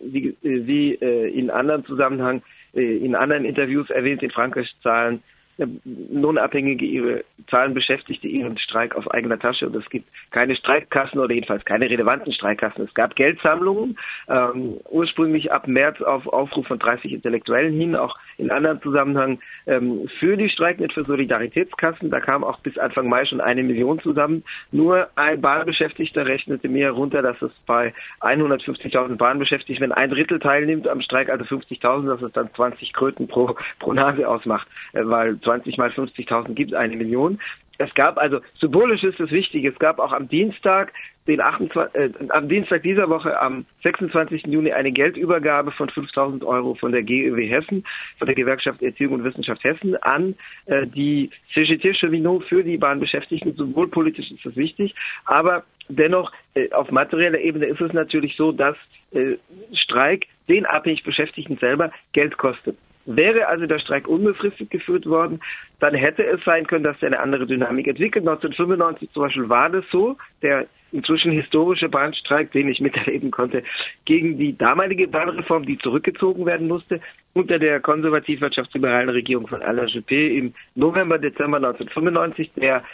Wie, 0.02 0.36
wie 0.42 0.94
äh, 0.96 1.28
in 1.28 1.48
anderen 1.48 1.86
Zusammenhang, 1.86 2.42
äh, 2.74 2.98
in 2.98 3.14
anderen 3.14 3.46
Interviews 3.46 3.88
erwähnt, 3.88 4.22
in 4.22 4.30
Frankreich 4.30 4.70
zahlen 4.82 5.22
Lohnabhängige 5.58 6.84
ihre 6.84 7.24
Zahlen 7.48 7.74
Beschäftigte 7.74 8.26
ihren 8.26 8.58
Streik 8.58 8.94
aus 8.96 9.06
eigener 9.08 9.38
Tasche 9.38 9.66
und 9.66 9.76
es 9.76 9.88
gibt 9.88 10.08
keine 10.30 10.56
Streikkassen 10.56 11.20
oder 11.20 11.32
jedenfalls 11.32 11.64
keine 11.64 11.88
relevanten 11.88 12.32
Streikkassen. 12.32 12.84
Es 12.84 12.94
gab 12.94 13.14
Geldsammlungen, 13.14 13.96
ähm, 14.28 14.78
ursprünglich 14.90 15.52
ab 15.52 15.68
März 15.68 16.00
auf 16.02 16.26
Aufruf 16.26 16.66
von 16.66 16.78
30 16.78 17.12
Intellektuellen 17.12 17.78
hin, 17.78 17.94
auch 17.94 18.18
in 18.36 18.50
anderen 18.50 18.82
Zusammenhang 18.82 19.38
ähm, 19.66 20.08
für 20.18 20.36
die 20.36 20.48
Streikenden 20.48 20.90
für 20.90 21.04
Solidaritätskassen. 21.04 22.10
Da 22.10 22.20
kam 22.20 22.42
auch 22.42 22.58
bis 22.60 22.76
Anfang 22.78 23.08
Mai 23.08 23.24
schon 23.24 23.40
eine 23.40 23.62
Million 23.62 24.00
zusammen. 24.00 24.42
Nur 24.72 25.08
ein 25.14 25.40
Bahnbeschäftigter 25.40 26.26
rechnete 26.26 26.68
mir 26.68 26.90
runter, 26.90 27.22
dass 27.22 27.40
es 27.42 27.52
bei 27.66 27.94
150.000 28.20 29.16
Bahnbeschäftigten, 29.16 29.82
wenn 29.84 29.92
ein 29.92 30.10
Drittel 30.10 30.40
teilnimmt 30.40 30.88
am 30.88 31.00
Streik, 31.00 31.28
also 31.28 31.44
50.000, 31.44 32.08
dass 32.08 32.22
es 32.22 32.32
dann 32.32 32.52
20 32.54 32.92
Kröten 32.92 33.28
pro, 33.28 33.54
pro 33.78 33.92
Nase 33.92 34.28
ausmacht, 34.28 34.66
äh, 34.92 35.02
weil 35.04 35.38
20 35.44 35.78
mal 35.78 35.90
50.000 35.90 36.54
gibt 36.54 36.74
eine 36.74 36.96
Million. 36.96 37.38
Es 37.78 37.92
gab 37.94 38.18
also, 38.18 38.40
symbolisch 38.60 39.02
ist 39.02 39.18
es 39.18 39.30
wichtig, 39.30 39.64
es 39.64 39.78
gab 39.78 39.98
auch 39.98 40.12
am 40.12 40.28
Dienstag, 40.28 40.92
den 41.26 41.40
28, 41.40 41.94
äh, 41.94 42.10
am 42.28 42.48
Dienstag 42.48 42.82
dieser 42.82 43.08
Woche, 43.08 43.40
am 43.40 43.64
26. 43.82 44.46
Juni, 44.46 44.72
eine 44.72 44.92
Geldübergabe 44.92 45.72
von 45.72 45.88
5.000 45.88 46.44
Euro 46.44 46.74
von 46.74 46.92
der 46.92 47.02
GEW 47.02 47.48
Hessen, 47.48 47.84
von 48.18 48.26
der 48.26 48.34
Gewerkschaft 48.34 48.82
Erziehung 48.82 49.14
und 49.14 49.24
Wissenschaft 49.24 49.64
Hessen 49.64 49.96
an 50.02 50.36
äh, 50.66 50.86
die 50.86 51.30
CGT 51.54 51.94
Cheminot 51.94 52.44
für 52.44 52.62
die 52.62 52.76
Bahnbeschäftigten. 52.76 53.56
Symbolpolitisch 53.56 54.30
ist 54.30 54.44
das 54.44 54.54
wichtig, 54.56 54.94
aber 55.24 55.64
dennoch 55.88 56.30
äh, 56.54 56.70
auf 56.72 56.90
materieller 56.90 57.40
Ebene 57.40 57.66
ist 57.66 57.80
es 57.80 57.92
natürlich 57.92 58.36
so, 58.36 58.52
dass 58.52 58.76
äh, 59.12 59.36
Streik 59.72 60.26
den 60.48 60.66
abhängig 60.66 61.04
Beschäftigten 61.04 61.56
selber 61.56 61.90
Geld 62.12 62.36
kostet. 62.36 62.76
Wäre 63.06 63.48
also 63.48 63.66
der 63.66 63.78
Streik 63.78 64.08
unbefristet 64.08 64.70
geführt 64.70 65.06
worden, 65.06 65.40
dann 65.80 65.94
hätte 65.94 66.24
es 66.24 66.42
sein 66.44 66.66
können, 66.66 66.84
dass 66.84 67.00
er 67.02 67.08
eine 67.08 67.20
andere 67.20 67.46
Dynamik 67.46 67.86
entwickelt. 67.86 68.26
1995 68.26 69.10
zum 69.12 69.22
Beispiel 69.22 69.48
war 69.48 69.68
das 69.68 69.84
so, 69.90 70.16
der 70.42 70.66
inzwischen 70.92 71.32
historische 71.32 71.88
Bahnstreik, 71.88 72.52
den 72.52 72.68
ich 72.68 72.80
miterleben 72.80 73.30
konnte, 73.30 73.62
gegen 74.04 74.38
die 74.38 74.56
damalige 74.56 75.08
Bahnreform, 75.08 75.66
die 75.66 75.78
zurückgezogen 75.78 76.46
werden 76.46 76.68
musste, 76.68 77.00
unter 77.34 77.58
der 77.58 77.80
konservativ-wirtschaftsliberalen 77.80 79.08
Regierung 79.08 79.48
von 79.48 79.60
Alain 79.60 79.88
Juppé 79.88 80.38
im 80.38 80.54
November, 80.76 81.18
Dezember 81.18 81.56
1995, 81.56 82.52
der 82.54 82.84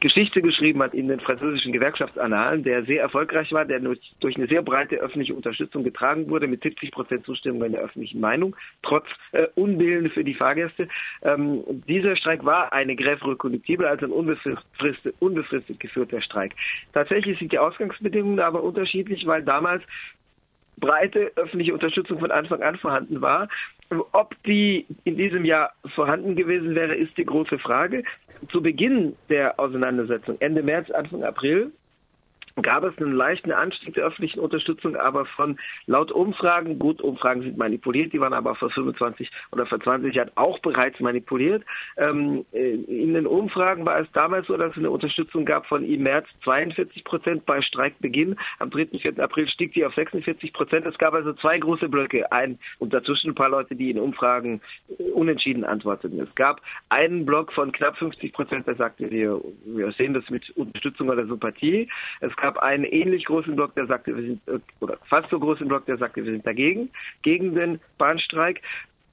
Geschichte 0.00 0.42
geschrieben 0.42 0.82
hat 0.82 0.92
in 0.92 1.08
den 1.08 1.20
französischen 1.20 1.72
Gewerkschaftsannalen, 1.72 2.62
der 2.62 2.84
sehr 2.84 3.00
erfolgreich 3.00 3.50
war, 3.52 3.64
der 3.64 3.80
durch 3.80 4.36
eine 4.36 4.46
sehr 4.46 4.62
breite 4.62 4.96
öffentliche 4.96 5.34
Unterstützung 5.34 5.84
getragen 5.84 6.28
wurde, 6.28 6.46
mit 6.46 6.62
70 6.62 6.90
Prozent 6.90 7.24
Zustimmung 7.24 7.64
in 7.64 7.72
der 7.72 7.80
öffentlichen 7.80 8.20
Meinung, 8.20 8.54
trotz 8.82 9.06
äh, 9.32 9.46
Unwillen 9.54 10.10
für 10.10 10.22
die 10.22 10.34
Fahrgäste. 10.34 10.88
Ähm, 11.22 11.64
dieser 11.88 12.14
Streik 12.16 12.44
war 12.44 12.74
eine 12.74 12.92
Grève 12.92 13.26
reconductible, 13.26 13.88
also 13.88 14.04
ein 14.04 14.12
unbefristet, 14.12 15.14
unbefristet 15.18 15.80
geführter 15.80 16.20
Streik. 16.20 16.54
Tatsächlich 16.92 17.38
sind 17.38 17.52
die 17.52 17.58
Ausgangsbedingungen 17.58 18.40
aber 18.40 18.62
unterschiedlich, 18.62 19.26
weil 19.26 19.44
damals 19.44 19.82
breite 20.78 21.32
öffentliche 21.36 21.74
Unterstützung 21.74 22.18
von 22.18 22.30
Anfang 22.30 22.62
an 22.62 22.76
vorhanden 22.76 23.20
war. 23.20 23.48
Ob 24.12 24.34
die 24.44 24.86
in 25.04 25.16
diesem 25.16 25.44
Jahr 25.44 25.72
vorhanden 25.94 26.34
gewesen 26.34 26.74
wäre, 26.74 26.94
ist 26.94 27.16
die 27.16 27.24
große 27.24 27.58
Frage. 27.58 28.02
Zu 28.50 28.60
Beginn 28.60 29.14
der 29.28 29.58
Auseinandersetzung, 29.60 30.36
Ende 30.40 30.62
März, 30.62 30.90
Anfang 30.90 31.22
April, 31.22 31.72
gab 32.62 32.84
es 32.84 32.96
einen 32.98 33.12
leichten 33.12 33.52
Anstieg 33.52 33.94
der 33.94 34.06
öffentlichen 34.06 34.40
Unterstützung, 34.40 34.96
aber 34.96 35.26
von 35.26 35.58
laut 35.86 36.10
Umfragen, 36.10 36.78
gut, 36.78 37.02
Umfragen 37.02 37.42
sind 37.42 37.58
manipuliert, 37.58 38.12
die 38.12 38.20
waren 38.20 38.32
aber 38.32 38.54
vor 38.54 38.70
25 38.70 39.30
oder 39.52 39.66
vor 39.66 39.78
20 39.78 40.14
Jahren 40.14 40.30
auch 40.36 40.58
bereits 40.60 40.98
manipuliert. 41.00 41.62
Ähm, 41.98 42.46
äh, 42.52 42.74
in 42.74 43.12
den 43.14 43.26
Umfragen 43.26 43.84
war 43.84 44.00
es 44.00 44.10
damals 44.12 44.46
so, 44.46 44.56
dass 44.56 44.72
es 44.72 44.78
eine 44.78 44.90
Unterstützung 44.90 45.44
gab 45.44 45.66
von 45.66 45.84
im 45.84 46.02
März 46.02 46.26
42 46.44 47.04
Prozent 47.04 47.44
bei 47.44 47.60
Streikbeginn. 47.60 48.36
Am 48.58 48.70
3. 48.70 48.98
4. 49.00 49.18
April 49.18 49.48
stieg 49.48 49.74
die 49.74 49.84
auf 49.84 49.94
46 49.94 50.52
Prozent. 50.52 50.86
Es 50.86 50.96
gab 50.96 51.12
also 51.12 51.34
zwei 51.34 51.58
große 51.58 51.88
Blöcke, 51.88 52.32
ein 52.32 52.58
und 52.78 52.94
dazwischen 52.94 53.30
ein 53.30 53.34
paar 53.34 53.50
Leute, 53.50 53.76
die 53.76 53.90
in 53.90 53.98
Umfragen 53.98 54.62
äh, 54.98 55.10
unentschieden 55.10 55.64
antworteten. 55.64 56.18
Es 56.20 56.34
gab 56.34 56.62
einen 56.88 57.26
Block 57.26 57.52
von 57.52 57.70
knapp 57.72 57.98
50 57.98 58.32
Prozent, 58.32 58.66
der 58.66 58.76
sagte, 58.76 59.10
wir, 59.10 59.42
wir 59.66 59.92
sehen 59.92 60.14
das 60.14 60.28
mit 60.30 60.48
Unterstützung 60.56 61.10
oder 61.10 61.26
Sympathie. 61.26 61.88
Es 62.20 62.34
gab 62.36 62.45
gab 62.46 62.58
einen 62.58 62.84
ähnlich 62.84 63.24
großen 63.24 63.56
Block, 63.56 63.74
der 63.74 63.86
sagte, 63.86 64.14
wir 64.14 64.22
sind, 64.22 64.40
äh, 64.46 64.60
oder 64.78 64.98
fast 65.08 65.28
so 65.30 65.40
großen 65.40 65.66
Block, 65.66 65.84
der 65.86 65.96
sagte, 65.96 66.24
wir 66.24 66.30
sind 66.30 66.46
dagegen, 66.46 66.90
gegen 67.22 67.56
den 67.56 67.80
Bahnstreik. 67.98 68.62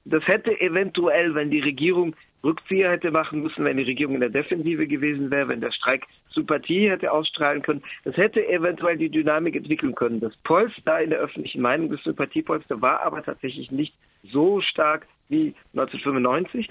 Das 0.04 0.24
hätte 0.28 0.60
eventuell, 0.60 1.34
wenn 1.34 1.50
die 1.50 1.58
Regierung 1.58 2.14
Rückzieher 2.44 2.92
hätte 2.92 3.10
machen 3.10 3.42
müssen, 3.42 3.64
wenn 3.64 3.76
die 3.76 3.82
Regierung 3.82 4.14
in 4.14 4.20
der 4.20 4.30
Defensive 4.30 4.86
gewesen 4.86 5.32
wäre, 5.32 5.48
wenn 5.48 5.60
der 5.60 5.72
Streik 5.72 6.06
Sympathie 6.30 6.88
hätte 6.88 7.10
ausstrahlen 7.10 7.62
können. 7.62 7.82
Das 8.04 8.16
hätte 8.16 8.46
eventuell 8.46 8.98
die 8.98 9.08
Dynamik 9.08 9.56
entwickeln 9.56 9.96
können. 9.96 10.20
Das 10.20 10.36
Polster 10.44 11.00
in 11.00 11.10
der 11.10 11.18
öffentlichen 11.18 11.60
Meinung, 11.60 11.90
das 11.90 12.04
Sympathiepolster 12.04 12.80
war 12.80 13.00
aber 13.00 13.24
tatsächlich 13.24 13.72
nicht 13.72 13.94
so 14.22 14.60
stark 14.60 15.08
wie 15.28 15.54
1995. 15.72 16.68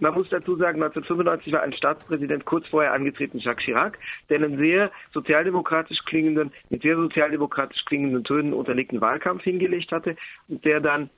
Man 0.00 0.14
muss 0.14 0.28
dazu 0.28 0.56
sagen, 0.56 0.82
1995 0.82 1.52
war 1.52 1.62
ein 1.62 1.72
Staatspräsident 1.72 2.44
kurz 2.44 2.66
vorher 2.68 2.92
angetreten, 2.92 3.38
Jacques 3.38 3.64
Chirac, 3.64 3.98
der 4.28 4.38
einen 4.38 4.58
sehr 4.58 4.90
sozialdemokratisch 5.12 6.04
klingenden, 6.04 6.52
mit 6.68 6.82
sehr 6.82 6.96
sozialdemokratisch 6.96 7.84
klingenden 7.84 8.24
Tönen 8.24 8.52
unterlegten 8.52 9.00
Wahlkampf 9.00 9.42
hingelegt 9.42 9.92
hatte 9.92 10.16
und 10.48 10.64
der 10.64 10.80
dann 10.80 11.10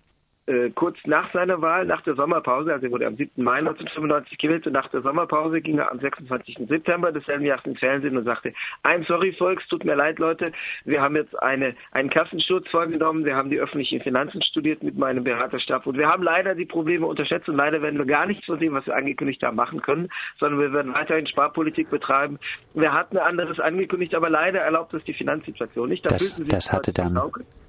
äh, 0.47 0.71
kurz 0.71 0.97
nach 1.07 1.33
seiner 1.33 1.61
Wahl, 1.61 1.87
nach 1.87 2.03
der 2.03 2.15
Sommerpause, 2.15 2.73
also 2.73 2.87
er 2.87 2.93
wurde 2.93 3.07
am 3.07 3.17
7. 3.17 3.43
Mai 3.43 3.59
1995 3.59 4.39
gewählt 4.39 4.67
und 4.67 4.75
nach 4.75 4.89
der 4.91 5.03
Sommerpause 5.03 5.61
ging 5.61 5.79
er 5.79 5.91
am 5.91 5.99
26. 5.99 6.69
September 6.69 7.11
desselben 7.11 7.45
Jahres 7.45 7.65
ins 7.65 7.81
Fernsehen 7.81 8.17
und 8.17 8.25
sagte, 8.25 8.53
I'm 8.85 9.05
sorry 9.07 9.33
folks, 9.33 9.67
tut 9.69 9.85
mir 9.85 9.97
leid 9.97 10.19
Leute, 10.19 10.53
wir 10.85 11.01
haben 11.01 11.17
jetzt 11.17 11.37
eine, 11.43 11.75
einen 11.93 12.11
Kassensturz 12.11 12.69
vorgenommen, 12.69 13.25
wir 13.25 13.35
haben 13.35 13.51
die 13.51 13.59
öffentlichen 13.59 14.01
Finanzen 14.01 14.41
studiert 14.43 14.83
mit 14.83 14.97
meinem 14.97 15.25
Beraterstab 15.25 15.87
und 15.87 15.99
wir 15.99 16.09
haben 16.09 16.23
leider 16.23 16.55
die 16.55 16.67
Probleme 16.67 17.07
unterschätzt 17.07 17.49
und 17.49 17.57
leider 17.57 17.83
werden 17.83 17.99
wir 17.99 18.07
gar 18.07 18.27
nichts 18.27 18.47
von 18.47 18.59
dem, 18.59 18.75
was 18.75 18.87
wir 18.87 18.95
angekündigt 18.95 19.43
haben, 19.43 19.57
machen 19.57 19.83
können, 19.83 20.09
sondern 20.39 20.61
wir 20.61 20.73
werden 20.73 20.95
weiterhin 20.95 21.27
Sparpolitik 21.27 21.91
betreiben. 21.91 22.39
Wir 22.75 22.93
hatten 22.93 23.19
anderes 23.19 23.59
angekündigt, 23.59 24.15
aber 24.15 24.31
leider 24.31 24.61
erlaubt 24.61 24.95
es 24.95 25.03
die 25.05 25.15
Finanzsituation 25.15 25.89
nicht. 25.89 26.05
Da 26.05 26.11
das, 26.11 26.41
das 26.47 26.73
hatte 26.73 26.93
dann, 26.93 27.19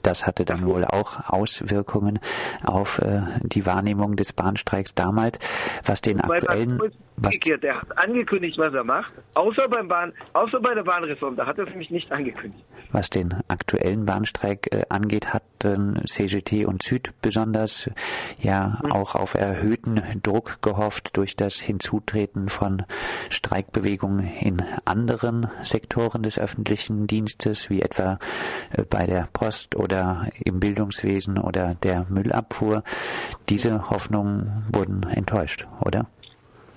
das 0.07 0.25
hatte 0.25 0.45
dann 0.45 0.65
wohl 0.65 0.85
auch 0.85 1.29
Auswirkungen 1.29 2.19
auf 2.63 2.99
äh, 2.99 3.23
die 3.41 3.65
Wahrnehmung 3.65 4.15
des 4.15 4.31
Bahnstreiks 4.31 4.95
damals, 4.95 5.37
was 5.83 5.99
den 5.99 6.21
aktuellen 6.21 6.79
was 7.17 7.39
der 7.39 7.81
hat 7.81 7.97
angekündigt, 7.97 8.57
was 8.59 8.73
er 8.73 8.83
macht, 8.83 9.11
außer 9.33 9.67
beim 9.67 9.87
Bahn, 9.87 10.13
außer 10.33 10.59
bei 10.59 10.75
der 10.75 10.83
Bahnreform, 10.83 11.35
da 11.35 11.47
hat 11.47 11.57
er 11.57 11.63
es 11.63 11.71
nämlich 11.71 11.89
nicht 11.89 12.11
angekündigt. 12.11 12.63
Was 12.91 13.09
den 13.09 13.33
aktuellen 13.47 14.05
Bahnstreik 14.05 14.71
äh, 14.71 14.83
angeht, 14.89 15.33
hatten 15.33 16.01
CGT 16.05 16.65
und 16.65 16.83
Süd 16.83 17.13
besonders 17.21 17.89
ja 18.39 18.79
mhm. 18.83 18.91
auch 18.91 19.15
auf 19.15 19.33
erhöhten 19.33 20.01
Druck 20.21 20.61
gehofft 20.61 21.17
durch 21.17 21.35
das 21.35 21.55
Hinzutreten 21.55 22.49
von 22.49 22.83
Streikbewegungen 23.29 24.27
in 24.39 24.63
anderen 24.85 25.49
Sektoren 25.63 26.21
des 26.21 26.37
öffentlichen 26.37 27.07
Dienstes, 27.07 27.71
wie 27.71 27.81
etwa 27.81 28.19
äh, 28.71 28.83
bei 28.83 29.07
der 29.07 29.27
Post 29.33 29.75
oder 29.75 30.29
im 30.45 30.59
Bildungswesen 30.59 31.39
oder 31.39 31.73
der 31.73 32.05
Müllabfuhr. 32.09 32.83
Diese 33.49 33.89
Hoffnungen 33.89 34.65
wurden 34.71 35.03
enttäuscht, 35.03 35.67
oder? 35.81 36.05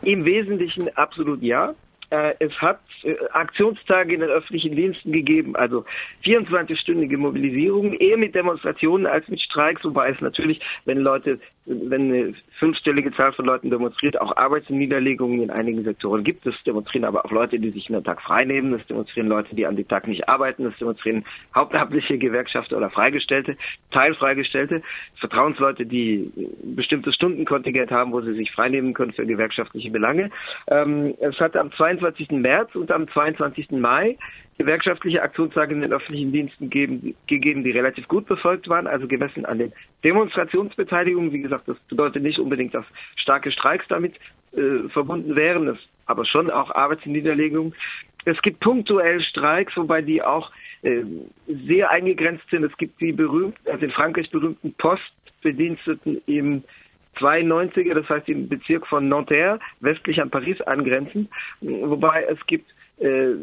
Im 0.02 0.25
Wesentlichen 0.25 0.97
absolut 0.97 1.42
ja. 1.42 1.75
Äh, 2.11 2.35
es 2.40 2.52
hat 2.61 2.80
äh, 3.04 3.14
Aktionstage 3.33 4.14
in 4.14 4.21
den 4.21 4.30
öffentlichen 4.30 4.75
Diensten 4.75 5.12
gegeben, 5.12 5.54
also 5.54 5.85
24-stündige 6.25 7.16
Mobilisierung, 7.16 7.92
eher 7.95 8.19
mit 8.19 8.35
Demonstrationen 8.35 9.07
als 9.07 9.28
mit 9.28 9.40
Streiks, 9.40 9.85
wobei 9.85 10.11
es 10.11 10.21
natürlich, 10.21 10.61
wenn 10.87 10.99
Leute, 10.99 11.38
wenn 11.66 12.35
fünfstellige 12.61 13.11
Zahl 13.12 13.33
von 13.33 13.47
Leuten 13.47 13.71
demonstriert, 13.71 14.21
auch 14.21 14.37
Arbeitsniederlegungen 14.37 15.43
in 15.43 15.50
einigen 15.50 15.83
Sektoren 15.83 16.23
gibt. 16.23 16.47
Es 16.47 16.55
demonstrieren 16.64 17.07
aber 17.07 17.25
auch 17.25 17.31
Leute, 17.33 17.59
die 17.59 17.71
sich 17.71 17.88
einen 17.88 18.05
Tag 18.05 18.21
frei 18.21 18.45
nehmen, 18.45 18.75
es 18.75 18.87
demonstrieren 18.87 19.29
Leute, 19.29 19.57
die 19.57 19.67
an 19.67 19.76
dem 19.76 19.88
Tag 19.88 20.07
nicht 20.07 20.29
arbeiten, 20.29 20.67
es 20.67 20.76
demonstrieren 20.76 21.25
hauptamtliche 21.55 22.19
Gewerkschafter 22.19 22.76
oder 22.76 22.90
Freigestellte, 22.90 23.57
Teilfreigestellte, 23.90 24.83
Vertrauensleute, 25.19 25.87
die 25.87 26.31
bestimmtes 26.62 27.14
Stundenkontingent 27.14 27.90
haben, 27.90 28.12
wo 28.12 28.21
sie 28.21 28.35
sich 28.35 28.52
freinehmen 28.52 28.93
können 28.93 29.12
für 29.12 29.25
gewerkschaftliche 29.25 29.90
Belange. 29.90 30.31
Ähm, 30.69 31.14
es 31.21 31.40
hat 31.40 31.57
am 31.57 31.73
22. 31.73 32.31
März 32.33 32.75
und 32.75 32.93
am 32.93 33.09
22. 33.09 33.71
Mai 33.71 34.19
gewerkschaftliche 34.61 35.23
Aktionstage 35.23 35.75
in 35.75 35.81
den 35.81 35.95
öffentlichen 35.95 36.33
Diensten 36.33 36.69
geben, 36.69 37.14
gegeben, 37.26 37.64
die 37.64 37.71
relativ 37.71 38.07
gut 38.09 38.26
befolgt 38.26 38.69
waren, 38.69 38.87
also 38.87 39.09
gemessen 39.09 39.47
an 39.47 39.59
den 39.59 39.73
Demonstrationsbeteiligungen. 40.05 41.33
Wie 41.33 41.40
gesagt, 41.40 41.67
das 41.67 41.79
bedeutet 41.88 42.23
nicht 42.23 42.38
unbedingt, 42.38 42.75
dass 42.75 42.85
starke 43.17 43.52
Streiks 43.52 43.87
damit 43.88 44.17
äh, 44.52 44.87
verbunden 44.90 45.35
wären. 45.35 45.67
Es 45.69 45.79
aber 46.05 46.26
schon 46.26 46.50
auch 46.50 46.71
Arbeitsniederlegungen. 46.75 47.75
Es 48.26 48.43
gibt 48.43 48.61
punktuell 48.61 49.23
Streiks, 49.23 49.75
wobei 49.79 50.02
die 50.02 50.23
auch 50.23 50.50
äh, 50.83 51.05
sehr 51.47 51.90
eingegrenzt 51.90 52.45
sind. 52.50 52.64
Es 52.64 52.76
gibt 52.76 53.00
die 53.00 53.12
berühmten, 53.12 53.57
also 53.71 53.87
in 53.87 53.93
Frankreich 53.93 54.31
berühmten 54.31 54.75
Postbediensteten 54.75 56.21
im 56.26 56.64
92er, 57.17 57.95
das 57.95 58.09
heißt 58.11 58.29
im 58.29 58.47
Bezirk 58.47 58.87
von 58.87 59.09
Nanterre, 59.09 59.59
westlich 59.81 60.21
an 60.21 60.29
Paris 60.29 60.61
angrenzend, 60.62 61.31
wobei 61.62 62.25
es 62.25 62.38
gibt 62.47 62.69
äh, 62.99 63.37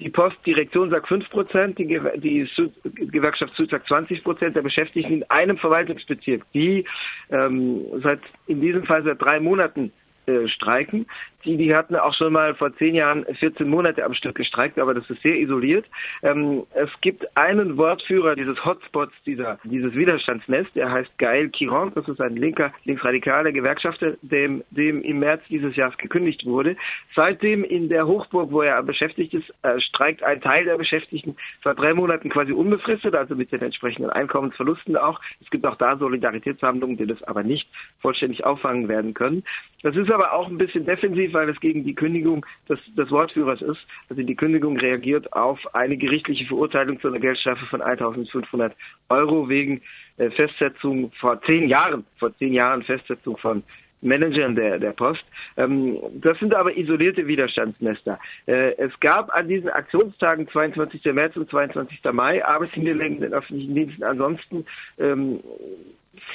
die 0.00 0.08
Postdirektion 0.08 0.90
sagt 0.90 1.08
5 1.08 1.28
Prozent, 1.30 1.78
die, 1.78 2.00
die 2.16 2.48
Gewerkschaft 2.84 3.54
Süd 3.56 3.70
sagt 3.70 3.86
20 3.86 4.24
Prozent. 4.24 4.56
Der 4.56 4.62
Beschäftigten 4.62 5.12
in 5.12 5.30
einem 5.30 5.58
Verwaltungsbezirk, 5.58 6.42
die 6.54 6.84
ähm, 7.30 7.84
seit 8.02 8.20
in 8.46 8.60
diesem 8.60 8.84
Fall 8.84 9.04
seit 9.04 9.20
drei 9.20 9.40
Monaten 9.40 9.92
äh, 10.30 10.48
streiken. 10.48 11.06
Die, 11.44 11.56
die 11.56 11.74
hatten 11.74 11.96
auch 11.96 12.14
schon 12.14 12.34
mal 12.34 12.54
vor 12.54 12.74
zehn 12.76 12.94
Jahren 12.94 13.24
14 13.24 13.66
Monate 13.66 14.04
am 14.04 14.12
Stück 14.14 14.34
gestreikt, 14.34 14.78
aber 14.78 14.92
das 14.92 15.08
ist 15.08 15.22
sehr 15.22 15.38
isoliert. 15.38 15.86
Ähm, 16.22 16.64
es 16.74 16.90
gibt 17.00 17.34
einen 17.36 17.78
Wortführer 17.78 18.36
dieses 18.36 18.62
Hotspots, 18.64 19.12
dieser, 19.24 19.58
dieses 19.64 19.94
Widerstandsnest, 19.94 20.74
der 20.74 20.90
heißt 20.92 21.16
Gael 21.18 21.48
Quiron, 21.48 21.92
das 21.94 22.06
ist 22.08 22.20
ein 22.20 22.36
linker, 22.36 22.72
linksradikaler 22.84 23.52
Gewerkschafter, 23.52 24.16
dem, 24.20 24.62
dem 24.70 25.02
im 25.02 25.20
März 25.20 25.42
dieses 25.48 25.76
Jahres 25.76 25.96
gekündigt 25.96 26.44
wurde. 26.44 26.76
Seitdem 27.14 27.64
in 27.64 27.88
der 27.88 28.06
Hochburg, 28.06 28.52
wo 28.52 28.60
er 28.60 28.82
beschäftigt 28.82 29.32
ist, 29.32 29.48
äh, 29.62 29.80
streikt 29.80 30.22
ein 30.22 30.42
Teil 30.42 30.64
der 30.64 30.76
Beschäftigten 30.76 31.36
seit 31.64 31.78
drei 31.78 31.94
Monaten 31.94 32.28
quasi 32.28 32.52
unbefristet, 32.52 33.14
also 33.14 33.34
mit 33.34 33.50
den 33.50 33.62
entsprechenden 33.62 34.10
Einkommensverlusten 34.10 34.96
auch. 34.96 35.20
Es 35.40 35.48
gibt 35.48 35.64
auch 35.66 35.76
da 35.76 35.96
Solidaritätsverhandlungen, 35.96 36.98
die 36.98 37.06
das 37.06 37.22
aber 37.22 37.42
nicht 37.42 37.66
vollständig 38.00 38.44
auffangen 38.44 38.88
werden 38.88 39.14
können. 39.14 39.42
Das 39.82 39.96
ist 39.96 40.10
aber 40.10 40.19
auch 40.28 40.48
ein 40.48 40.58
bisschen 40.58 40.84
defensiv, 40.84 41.32
weil 41.32 41.48
es 41.48 41.60
gegen 41.60 41.84
die 41.84 41.94
Kündigung 41.94 42.44
des, 42.68 42.78
des 42.96 43.10
Wortführers 43.10 43.62
ist. 43.62 43.80
Also 44.08 44.22
die 44.22 44.34
Kündigung 44.34 44.78
reagiert 44.78 45.32
auf 45.32 45.58
eine 45.74 45.96
gerichtliche 45.96 46.46
Verurteilung 46.46 47.00
zu 47.00 47.08
einer 47.08 47.20
Geldstrafe 47.20 47.66
von 47.66 47.82
1.500 47.82 48.72
Euro 49.08 49.48
wegen 49.48 49.82
äh, 50.16 50.30
Festsetzung 50.30 51.12
vor 51.20 51.40
zehn 51.42 51.68
Jahren, 51.68 52.04
vor 52.18 52.36
zehn 52.36 52.52
Jahren 52.52 52.82
Festsetzung 52.82 53.36
von 53.36 53.62
Managern 54.02 54.54
der, 54.54 54.78
der 54.78 54.92
Post. 54.92 55.24
Ähm, 55.56 55.98
das 56.14 56.38
sind 56.38 56.54
aber 56.54 56.76
isolierte 56.76 57.26
Widerstandsnester. 57.26 58.18
Äh, 58.46 58.74
es 58.76 58.98
gab 59.00 59.34
an 59.34 59.48
diesen 59.48 59.68
Aktionstagen 59.68 60.48
22. 60.48 61.04
März 61.12 61.36
und 61.36 61.50
22. 61.50 62.00
Mai 62.12 62.44
Arbeitshinterlegungen 62.44 63.22
in 63.22 63.34
öffentlichen 63.34 63.74
Diensten. 63.74 64.02
Ansonsten 64.02 64.64
ähm, 64.98 65.40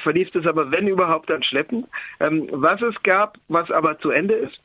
verlief 0.03 0.31
das 0.31 0.45
aber, 0.45 0.71
wenn 0.71 0.87
überhaupt, 0.87 1.29
dann 1.29 1.43
schleppend. 1.43 1.87
Ähm, 2.19 2.47
was 2.51 2.81
es 2.81 3.01
gab, 3.03 3.37
was 3.47 3.69
aber 3.71 3.99
zu 3.99 4.09
Ende 4.09 4.35
ist, 4.35 4.59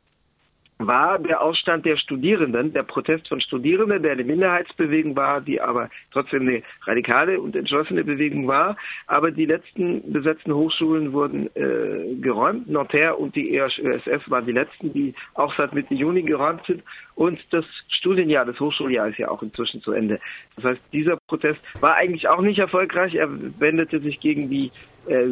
war 0.81 1.19
der 1.19 1.43
Ausstand 1.43 1.85
der 1.85 1.97
Studierenden, 1.97 2.73
der 2.73 2.83
Protest 2.83 3.29
von 3.29 3.41
Studierenden, 3.41 4.03
der 4.03 4.13
eine 4.13 4.25
Minderheitsbewegung 4.25 5.15
war, 5.15 5.41
die 5.41 5.61
aber 5.61 5.91
trotzdem 6.11 6.49
eine 6.49 6.63
radikale 6.85 7.41
und 7.41 7.55
entschlossene 7.55 8.03
Bewegung 8.03 8.49
war. 8.49 8.77
Aber 9.07 9.31
die 9.31 9.45
letzten 9.45 10.11
besetzten 10.13 10.55
Hochschulen 10.55 11.13
wurden 11.13 11.51
äh, 11.55 12.15
geräumt. 12.21 12.69
Nanterre 12.69 13.17
und 13.17 13.37
die 13.37 13.55
EHSS 13.55 14.31
waren 14.31 14.47
die 14.47 14.53
letzten, 14.53 14.93
die 14.93 15.15
auch 15.35 15.55
seit 15.57 15.75
Mitte 15.75 15.95
Juni 15.95 16.23
geräumt 16.23 16.65
sind. 16.67 16.83
Und 17.15 17.39
das 17.51 17.67
Studienjahr, 17.89 18.47
das 18.47 18.59
Hochschuljahr 18.59 19.09
ist 19.09 19.19
ja 19.19 19.29
auch 19.29 19.43
inzwischen 19.43 19.83
zu 19.83 19.93
Ende. 19.93 20.19
Das 20.57 20.65
heißt, 20.65 20.81
dieser 20.93 21.19
Protest 21.29 21.61
war 21.81 21.97
eigentlich 21.97 22.27
auch 22.29 22.41
nicht 22.41 22.59
erfolgreich. 22.59 23.15
Er 23.15 23.29
wendete 23.61 24.01
sich 24.01 24.19
gegen 24.21 24.49
die 24.49 24.73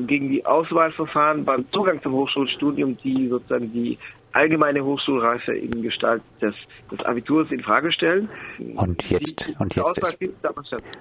gegen 0.07 0.29
die 0.29 0.45
Auswahlverfahren 0.45 1.45
beim 1.45 1.65
Zugang 1.73 2.03
zum 2.03 2.13
Hochschulstudium, 2.13 2.99
die 3.05 3.29
sozusagen 3.29 3.73
die 3.73 3.99
allgemeine 4.33 4.85
Hochschulreife 4.85 5.53
in 5.53 5.83
Gestalt 5.83 6.23
des, 6.41 6.55
des 6.91 7.01
Abiturs 7.01 7.51
in 7.51 7.63
Frage 7.63 7.93
stellen. 7.93 8.29
Und 8.77 9.09
jetzt, 9.11 9.49
die, 9.49 9.55
und 9.59 9.75
jetzt, 9.75 9.99
ist, 9.99 10.19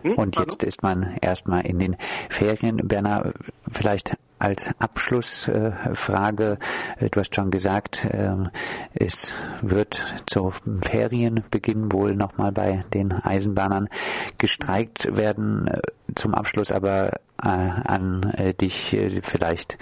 hm? 0.04 0.14
und 0.14 0.40
jetzt 0.40 0.64
ist 0.64 0.84
man 0.84 1.18
erstmal 1.22 1.66
in 1.66 1.80
den 1.80 1.96
Ferien. 2.30 2.78
Berner, 2.88 3.34
vielleicht 3.72 4.16
als 4.40 4.70
Abschlussfrage, 4.80 6.58
äh, 7.00 7.10
du 7.10 7.20
hast 7.20 7.36
schon 7.36 7.52
gesagt, 7.52 8.08
ähm, 8.12 8.50
es 8.94 9.34
wird 9.62 10.04
zum 10.26 10.52
Ferienbeginn 10.82 11.92
wohl 11.92 12.16
nochmal 12.16 12.52
bei 12.52 12.84
den 12.94 13.12
Eisenbahnern 13.12 13.90
gestreikt 14.38 15.16
werden. 15.16 15.68
Äh, 15.68 15.82
zum 16.16 16.34
Abschluss 16.34 16.72
aber 16.72 17.14
äh, 17.42 17.48
an 17.48 18.34
dich 18.60 18.98
vielleicht 19.22 19.78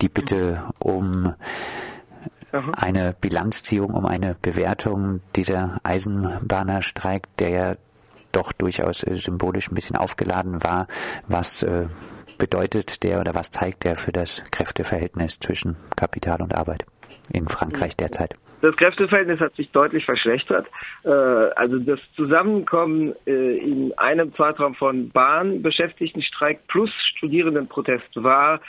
die 0.00 0.08
Bitte 0.08 0.62
um 0.78 1.34
eine 2.52 3.14
Bilanzziehung, 3.18 3.94
um 3.94 4.04
eine 4.06 4.36
Bewertung 4.40 5.20
dieser 5.34 5.80
Eisenbahnerstreik, 5.82 7.26
der 7.38 7.48
ja 7.48 7.74
doch 8.30 8.52
durchaus 8.52 9.00
symbolisch 9.00 9.70
ein 9.70 9.74
bisschen 9.74 9.96
aufgeladen 9.96 10.62
war. 10.62 10.86
Was 11.26 11.66
bedeutet 12.42 13.04
der 13.04 13.20
oder 13.20 13.36
was 13.36 13.52
zeigt 13.52 13.84
der 13.84 13.94
für 13.94 14.10
das 14.10 14.42
Kräfteverhältnis 14.50 15.38
zwischen 15.38 15.76
Kapital 15.96 16.42
und 16.42 16.52
Arbeit 16.56 16.84
in 17.32 17.46
Frankreich 17.46 17.96
derzeit? 17.96 18.34
Das 18.62 18.74
Kräfteverhältnis 18.74 19.38
hat 19.38 19.54
sich 19.54 19.70
deutlich 19.70 20.04
verschlechtert. 20.04 20.66
Äh, 21.04 21.10
also 21.10 21.78
das 21.78 22.00
Zusammenkommen 22.16 23.14
äh, 23.26 23.58
in 23.58 23.96
einem 23.96 24.34
Zeitraum 24.34 24.74
von 24.74 25.10
Bahnbeschäftigtenstreik 25.10 26.66
plus 26.66 26.90
Studierendenprotest 27.16 28.10
war 28.16 28.60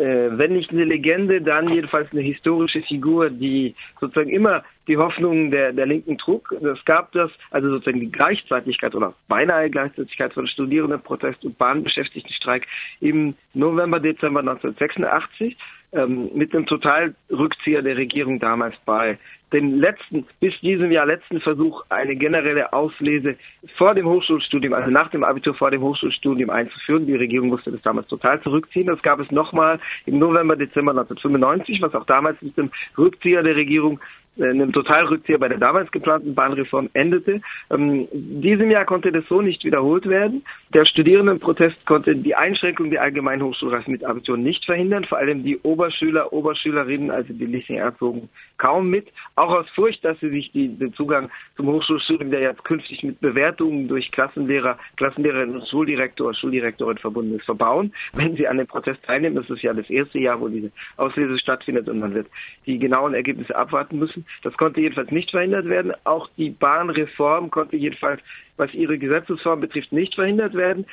wenn 0.00 0.54
nicht 0.54 0.70
eine 0.70 0.84
Legende, 0.84 1.42
dann 1.42 1.68
jedenfalls 1.68 2.10
eine 2.12 2.22
historische 2.22 2.82
Figur, 2.82 3.30
die 3.30 3.74
sozusagen 4.00 4.30
immer 4.30 4.64
die 4.88 4.96
Hoffnungen 4.96 5.50
der, 5.50 5.72
der 5.72 5.86
Linken 5.86 6.16
trug. 6.16 6.52
Es 6.52 6.84
gab 6.84 7.12
das, 7.12 7.30
also 7.50 7.68
sozusagen 7.68 8.00
die 8.00 8.10
Gleichzeitigkeit 8.10 8.94
oder 8.94 9.14
beinahe 9.28 9.70
Gleichzeitigkeit 9.70 10.32
von 10.32 10.46
Studierendenprotest 10.46 11.44
und 11.44 11.58
Bahnbeschäftigtenstreik 11.58 12.66
im 13.00 13.34
November, 13.54 14.00
Dezember 14.00 14.40
1986 14.40 15.56
ähm, 15.92 16.30
mit 16.34 16.52
dem 16.54 16.66
Totalrückzieher 16.66 17.82
der 17.82 17.96
Regierung 17.96 18.38
damals 18.38 18.74
bei 18.86 19.18
den 19.52 19.78
letzten, 19.78 20.26
bis 20.38 20.58
diesem 20.60 20.92
Jahr 20.92 21.06
letzten 21.06 21.40
Versuch, 21.40 21.84
eine 21.88 22.16
generelle 22.16 22.72
Auslese 22.72 23.36
vor 23.76 23.94
dem 23.94 24.06
Hochschulstudium, 24.06 24.72
also 24.72 24.90
nach 24.90 25.10
dem 25.10 25.24
Abitur 25.24 25.54
vor 25.54 25.70
dem 25.70 25.82
Hochschulstudium 25.82 26.50
einzuführen. 26.50 27.06
Die 27.06 27.16
Regierung 27.16 27.48
musste 27.48 27.72
das 27.72 27.82
damals 27.82 28.06
total 28.08 28.40
zurückziehen. 28.42 28.86
Das 28.86 29.02
gab 29.02 29.20
es 29.20 29.30
nochmal 29.30 29.80
im 30.06 30.18
November, 30.18 30.56
Dezember 30.56 30.92
1995, 30.92 31.82
was 31.82 31.94
auch 31.94 32.06
damals 32.06 32.40
mit 32.42 32.56
dem 32.56 32.70
Rückzieher 32.96 33.42
der 33.42 33.56
Regierung 33.56 34.00
einem 34.40 34.72
Totalrückzieher 34.72 35.38
bei 35.38 35.48
der 35.48 35.58
damals 35.58 35.90
geplanten 35.90 36.34
Bahnreform 36.34 36.88
endete. 36.94 37.40
Ähm, 37.70 38.08
diesem 38.12 38.70
Jahr 38.70 38.84
konnte 38.84 39.12
das 39.12 39.24
so 39.28 39.40
nicht 39.40 39.64
wiederholt 39.64 40.08
werden. 40.08 40.44
Der 40.74 40.84
Studierendenprotest 40.84 41.84
konnte 41.86 42.16
die 42.16 42.34
Einschränkung 42.34 42.90
der 42.90 43.02
allgemeinen 43.02 43.42
Hochschulreife 43.42 43.90
mit 43.90 44.04
Abitur 44.04 44.36
nicht 44.36 44.64
verhindern. 44.64 45.04
Vor 45.04 45.18
allem 45.18 45.42
die 45.42 45.58
Oberschüler, 45.58 46.32
Oberschülerinnen, 46.32 47.10
also 47.10 47.32
die 47.32 47.46
Lycéens 47.46 47.98
zogen 47.98 48.28
kaum 48.56 48.90
mit. 48.90 49.08
Auch 49.36 49.50
aus 49.50 49.68
Furcht, 49.70 50.04
dass 50.04 50.18
sie 50.20 50.30
sich 50.30 50.52
die, 50.52 50.68
den 50.68 50.92
Zugang 50.94 51.30
zum 51.56 51.66
Hochschulstudium, 51.66 52.30
der 52.30 52.40
jetzt 52.40 52.64
künftig 52.64 53.02
mit 53.02 53.20
Bewertungen 53.20 53.88
durch 53.88 54.10
Klassenlehrer, 54.12 54.78
Klassenlehrerinnen 54.96 55.56
und 55.56 55.68
Schuldirektor, 55.68 56.34
Schuldirektorin 56.34 56.98
verbunden 56.98 57.36
ist, 57.36 57.44
verbauen. 57.44 57.92
Wenn 58.14 58.36
sie 58.36 58.46
an 58.46 58.58
dem 58.58 58.66
Protest 58.66 59.02
teilnehmen, 59.04 59.36
das 59.36 59.48
ist 59.50 59.62
ja 59.62 59.72
das 59.72 59.88
erste 59.90 60.18
Jahr, 60.18 60.40
wo 60.40 60.48
diese 60.48 60.70
Auslese 60.96 61.38
stattfindet 61.38 61.88
und 61.88 61.98
man 61.98 62.14
wird 62.14 62.28
die 62.66 62.78
genauen 62.78 63.14
Ergebnisse 63.14 63.56
abwarten 63.56 63.98
müssen. 63.98 64.24
Das 64.42 64.56
konnte 64.56 64.80
jedenfalls 64.80 65.10
nicht 65.10 65.30
verhindert 65.30 65.66
werden. 65.66 65.92
Auch 66.04 66.28
die 66.36 66.50
Bahnreform 66.50 67.50
konnte 67.50 67.76
jedenfalls, 67.76 68.20
was 68.56 68.72
ihre 68.74 68.98
Gesetzesform 68.98 69.60
betrifft, 69.60 69.92
nicht 69.92 70.14
verhindert 70.14 70.54
werden. 70.54 70.86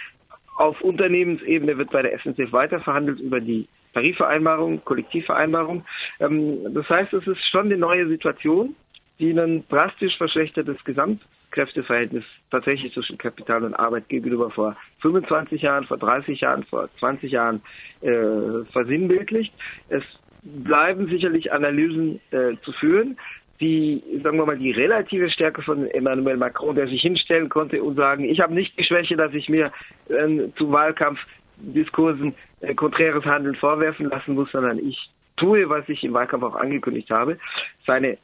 Auf 0.58 0.82
Unternehmensebene 0.82 1.78
wird 1.78 1.92
bei 1.92 2.02
der 2.02 2.18
SNCF 2.20 2.52
weiter 2.52 2.80
verhandelt 2.80 3.20
über 3.20 3.40
die 3.40 3.68
Tarifvereinbarung, 3.94 4.84
Kollektivvereinbarung. 4.86 5.86
Ähm, 6.20 6.74
das 6.74 6.88
heißt, 6.90 7.14
es 7.14 7.28
ist 7.28 7.44
schon 7.50 7.66
eine 7.66 7.78
neue 7.78 8.08
Situation, 8.08 8.76
die 9.20 9.32
ein 9.32 9.68
drastisch 9.70 10.16
verschlechtertes 10.18 10.78
Gesamtkräfteverhältnis 10.84 12.24
tatsächlich 12.52 12.94
zwischen 12.94 13.18
Kapital 13.18 13.64
und 13.64 13.74
Arbeit 13.74 14.10
gegenüber 14.10 14.52
vor 14.52 14.76
25 15.02 15.62
Jahren, 15.62 15.86
vor 15.86 15.98
30 15.98 16.42
Jahren, 16.42 16.64
vor 16.66 16.90
20 17.00 17.32
Jahren 17.32 17.62
äh, 18.02 18.64
versinnbildlicht. 18.72 19.54
Es 19.90 20.04
bleiben 20.44 21.08
sicherlich 21.08 21.52
Analysen 21.52 22.20
äh, 22.32 22.56
zu 22.64 22.72
führen. 22.74 23.18
Die, 23.60 24.04
sagen 24.24 24.38
wir 24.38 24.46
mal, 24.46 24.58
die 24.58 24.72
relative 24.72 25.32
Stärke 25.32 25.64
von 25.64 25.88
Emmanuel 25.88 26.38
Macron, 26.38 26.76
der 26.76 26.88
sich 26.88 27.02
hinstellen 27.02 27.50
konnte 27.50 27.82
und 27.82 27.96
sagen, 27.96 28.24
ich 28.24 28.40
habe 28.40 28.54
nicht 28.54 28.78
die 28.78 28.84
Schwäche, 28.84 29.18
dass 29.18 29.34
ich 29.34 29.50
mir 29.50 29.72
äh, 30.10 30.50
zu 30.58 30.72
Wahlkampfdiskursen 30.72 32.36
äh, 32.62 32.76
konträres 32.76 33.26
Handeln 33.26 33.56
vorwerfen 33.56 34.10
lassen 34.10 34.36
muss, 34.36 34.52
sondern 34.52 34.78
ich 34.78 35.10
tue, 35.38 35.68
was 35.70 35.90
ich 35.90 36.04
im 36.04 36.14
Wahlkampf 36.14 36.44
auch 36.44 36.56
angekündigt 36.56 37.10
habe. 37.10 37.40
Seine 37.86 38.18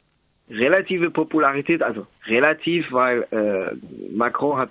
relative 0.50 1.10
Popularität, 1.10 1.82
also 1.82 2.06
relativ, 2.26 2.92
weil 2.92 3.26
äh, 3.30 3.74
Macron 4.14 4.58
hat 4.58 4.70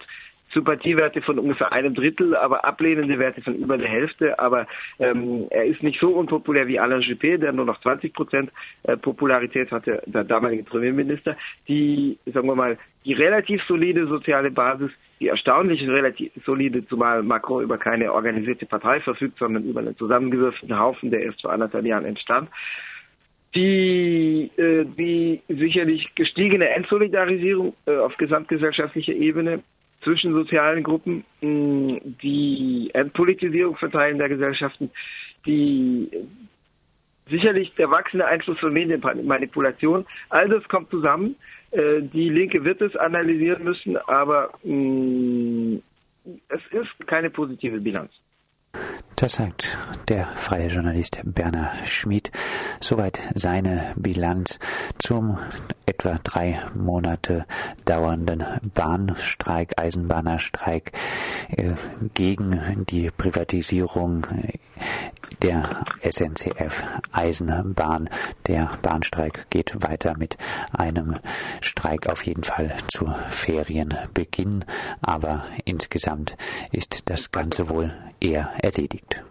Sympathiewerte 0.54 1.22
von 1.22 1.40
ungefähr 1.40 1.72
einem 1.72 1.94
Drittel, 1.94 2.36
aber 2.36 2.66
ablehnende 2.66 3.20
Werte 3.20 3.42
von 3.42 3.56
über 3.56 3.78
der 3.78 3.90
Hälfte. 3.90 4.40
Aber 4.40 4.68
ähm, 5.00 5.48
er 5.50 5.66
ist 5.66 5.84
nicht 5.84 6.00
so 6.00 6.10
unpopulär 6.10 6.68
wie 6.68 6.80
Alain 6.80 7.02
Juppé, 7.02 7.38
der 7.38 7.52
nur 7.52 7.66
noch 7.66 7.80
20 7.82 8.14
Prozent 8.14 8.52
äh, 8.84 8.98
Popularität 8.98 9.72
hatte, 9.72 10.02
der 10.06 10.24
damalige 10.24 10.64
Premierminister. 10.64 11.36
Die, 11.68 12.18
sagen 12.26 12.48
wir 12.48 12.56
mal, 12.56 12.78
die 13.06 13.14
relativ 13.14 13.62
solide 13.68 14.08
soziale 14.08 14.52
Basis, 14.52 14.92
die 15.20 15.28
erstaunlich 15.28 15.88
relativ 15.88 16.32
solide, 16.46 16.86
zumal 16.88 17.24
Macron 17.24 17.64
über 17.64 17.78
keine 17.78 18.14
organisierte 18.14 18.66
Partei 18.66 19.00
verfügt, 19.02 19.38
sondern 19.40 19.64
über 19.64 19.82
einen 19.82 19.98
zusammengewürfelten 19.98 20.80
Haufen, 20.80 21.12
der 21.12 21.24
erst 21.24 21.42
vor 21.42 21.52
anderthalb 21.52 21.86
Jahren 21.86 22.06
entstand 22.06 22.50
die, 23.56 24.52
äh, 24.58 24.86
die 24.86 25.42
sicherlich 25.48 26.14
gestiegene 26.16 26.70
Entsolidarisierung 26.70 27.76
äh, 27.86 27.98
auf 27.98 28.18
gesamtgesellschaftlicher 28.18 29.14
Ebene 29.14 29.64
zwischen 30.04 30.34
sozialen 30.34 30.84
Gruppen, 30.84 31.24
mh, 31.42 32.00
die 32.22 32.90
Entpolitisierung 32.94 33.76
von 33.76 33.92
Teilen 33.92 34.18
der 34.18 34.30
Gesellschaften, 34.30 34.92
die 35.46 36.10
sicherlich 37.30 37.74
der 37.76 37.90
wachsende 37.90 38.26
Einfluss 38.26 38.60
von 38.60 38.74
Medienmanipulation. 38.74 40.06
All 40.30 40.50
das 40.50 40.68
kommt 40.68 40.90
zusammen. 40.90 41.36
Äh, 41.72 42.02
die 42.02 42.30
Linke 42.30 42.64
wird 42.64 42.82
es 42.82 42.96
analysieren 42.96 43.64
müssen, 43.64 43.98
aber 43.98 44.52
mh, 44.64 45.80
es 46.50 46.62
ist 46.72 47.08
keine 47.08 47.30
positive 47.30 47.80
Bilanz. 47.80 48.12
Das 49.24 49.36
sagt 49.36 49.78
der 50.10 50.26
freie 50.36 50.68
Journalist 50.68 51.20
Berner 51.24 51.72
Schmid. 51.86 52.30
Soweit 52.82 53.22
seine 53.34 53.94
Bilanz 53.96 54.60
zum 55.00 55.38
etwa 55.86 56.20
drei 56.26 56.60
Monate 56.76 57.46
dauernden 57.86 58.44
Bahnstreik, 58.74 59.82
Eisenbahnerstreik 59.82 60.92
äh, 61.56 61.72
gegen 62.14 62.86
die 62.90 63.12
Privatisierung 63.12 64.28
der 65.44 65.86
SNCF 66.02 66.84
Eisenbahn. 67.12 68.10
Der 68.48 68.72
Bahnstreik 68.82 69.50
geht 69.50 69.84
weiter 69.84 70.18
mit 70.18 70.38
einem 70.72 71.20
Streik 71.62 72.08
auf 72.08 72.26
jeden 72.26 72.44
Fall 72.44 72.76
zu 72.88 73.14
Ferienbeginn, 73.30 74.66
aber 75.02 75.44
insgesamt 75.66 76.36
ist 76.72 77.10
das 77.10 77.32
Ganze 77.32 77.70
wohl 77.70 77.94
eher 78.20 78.50
erledigt. 78.58 79.24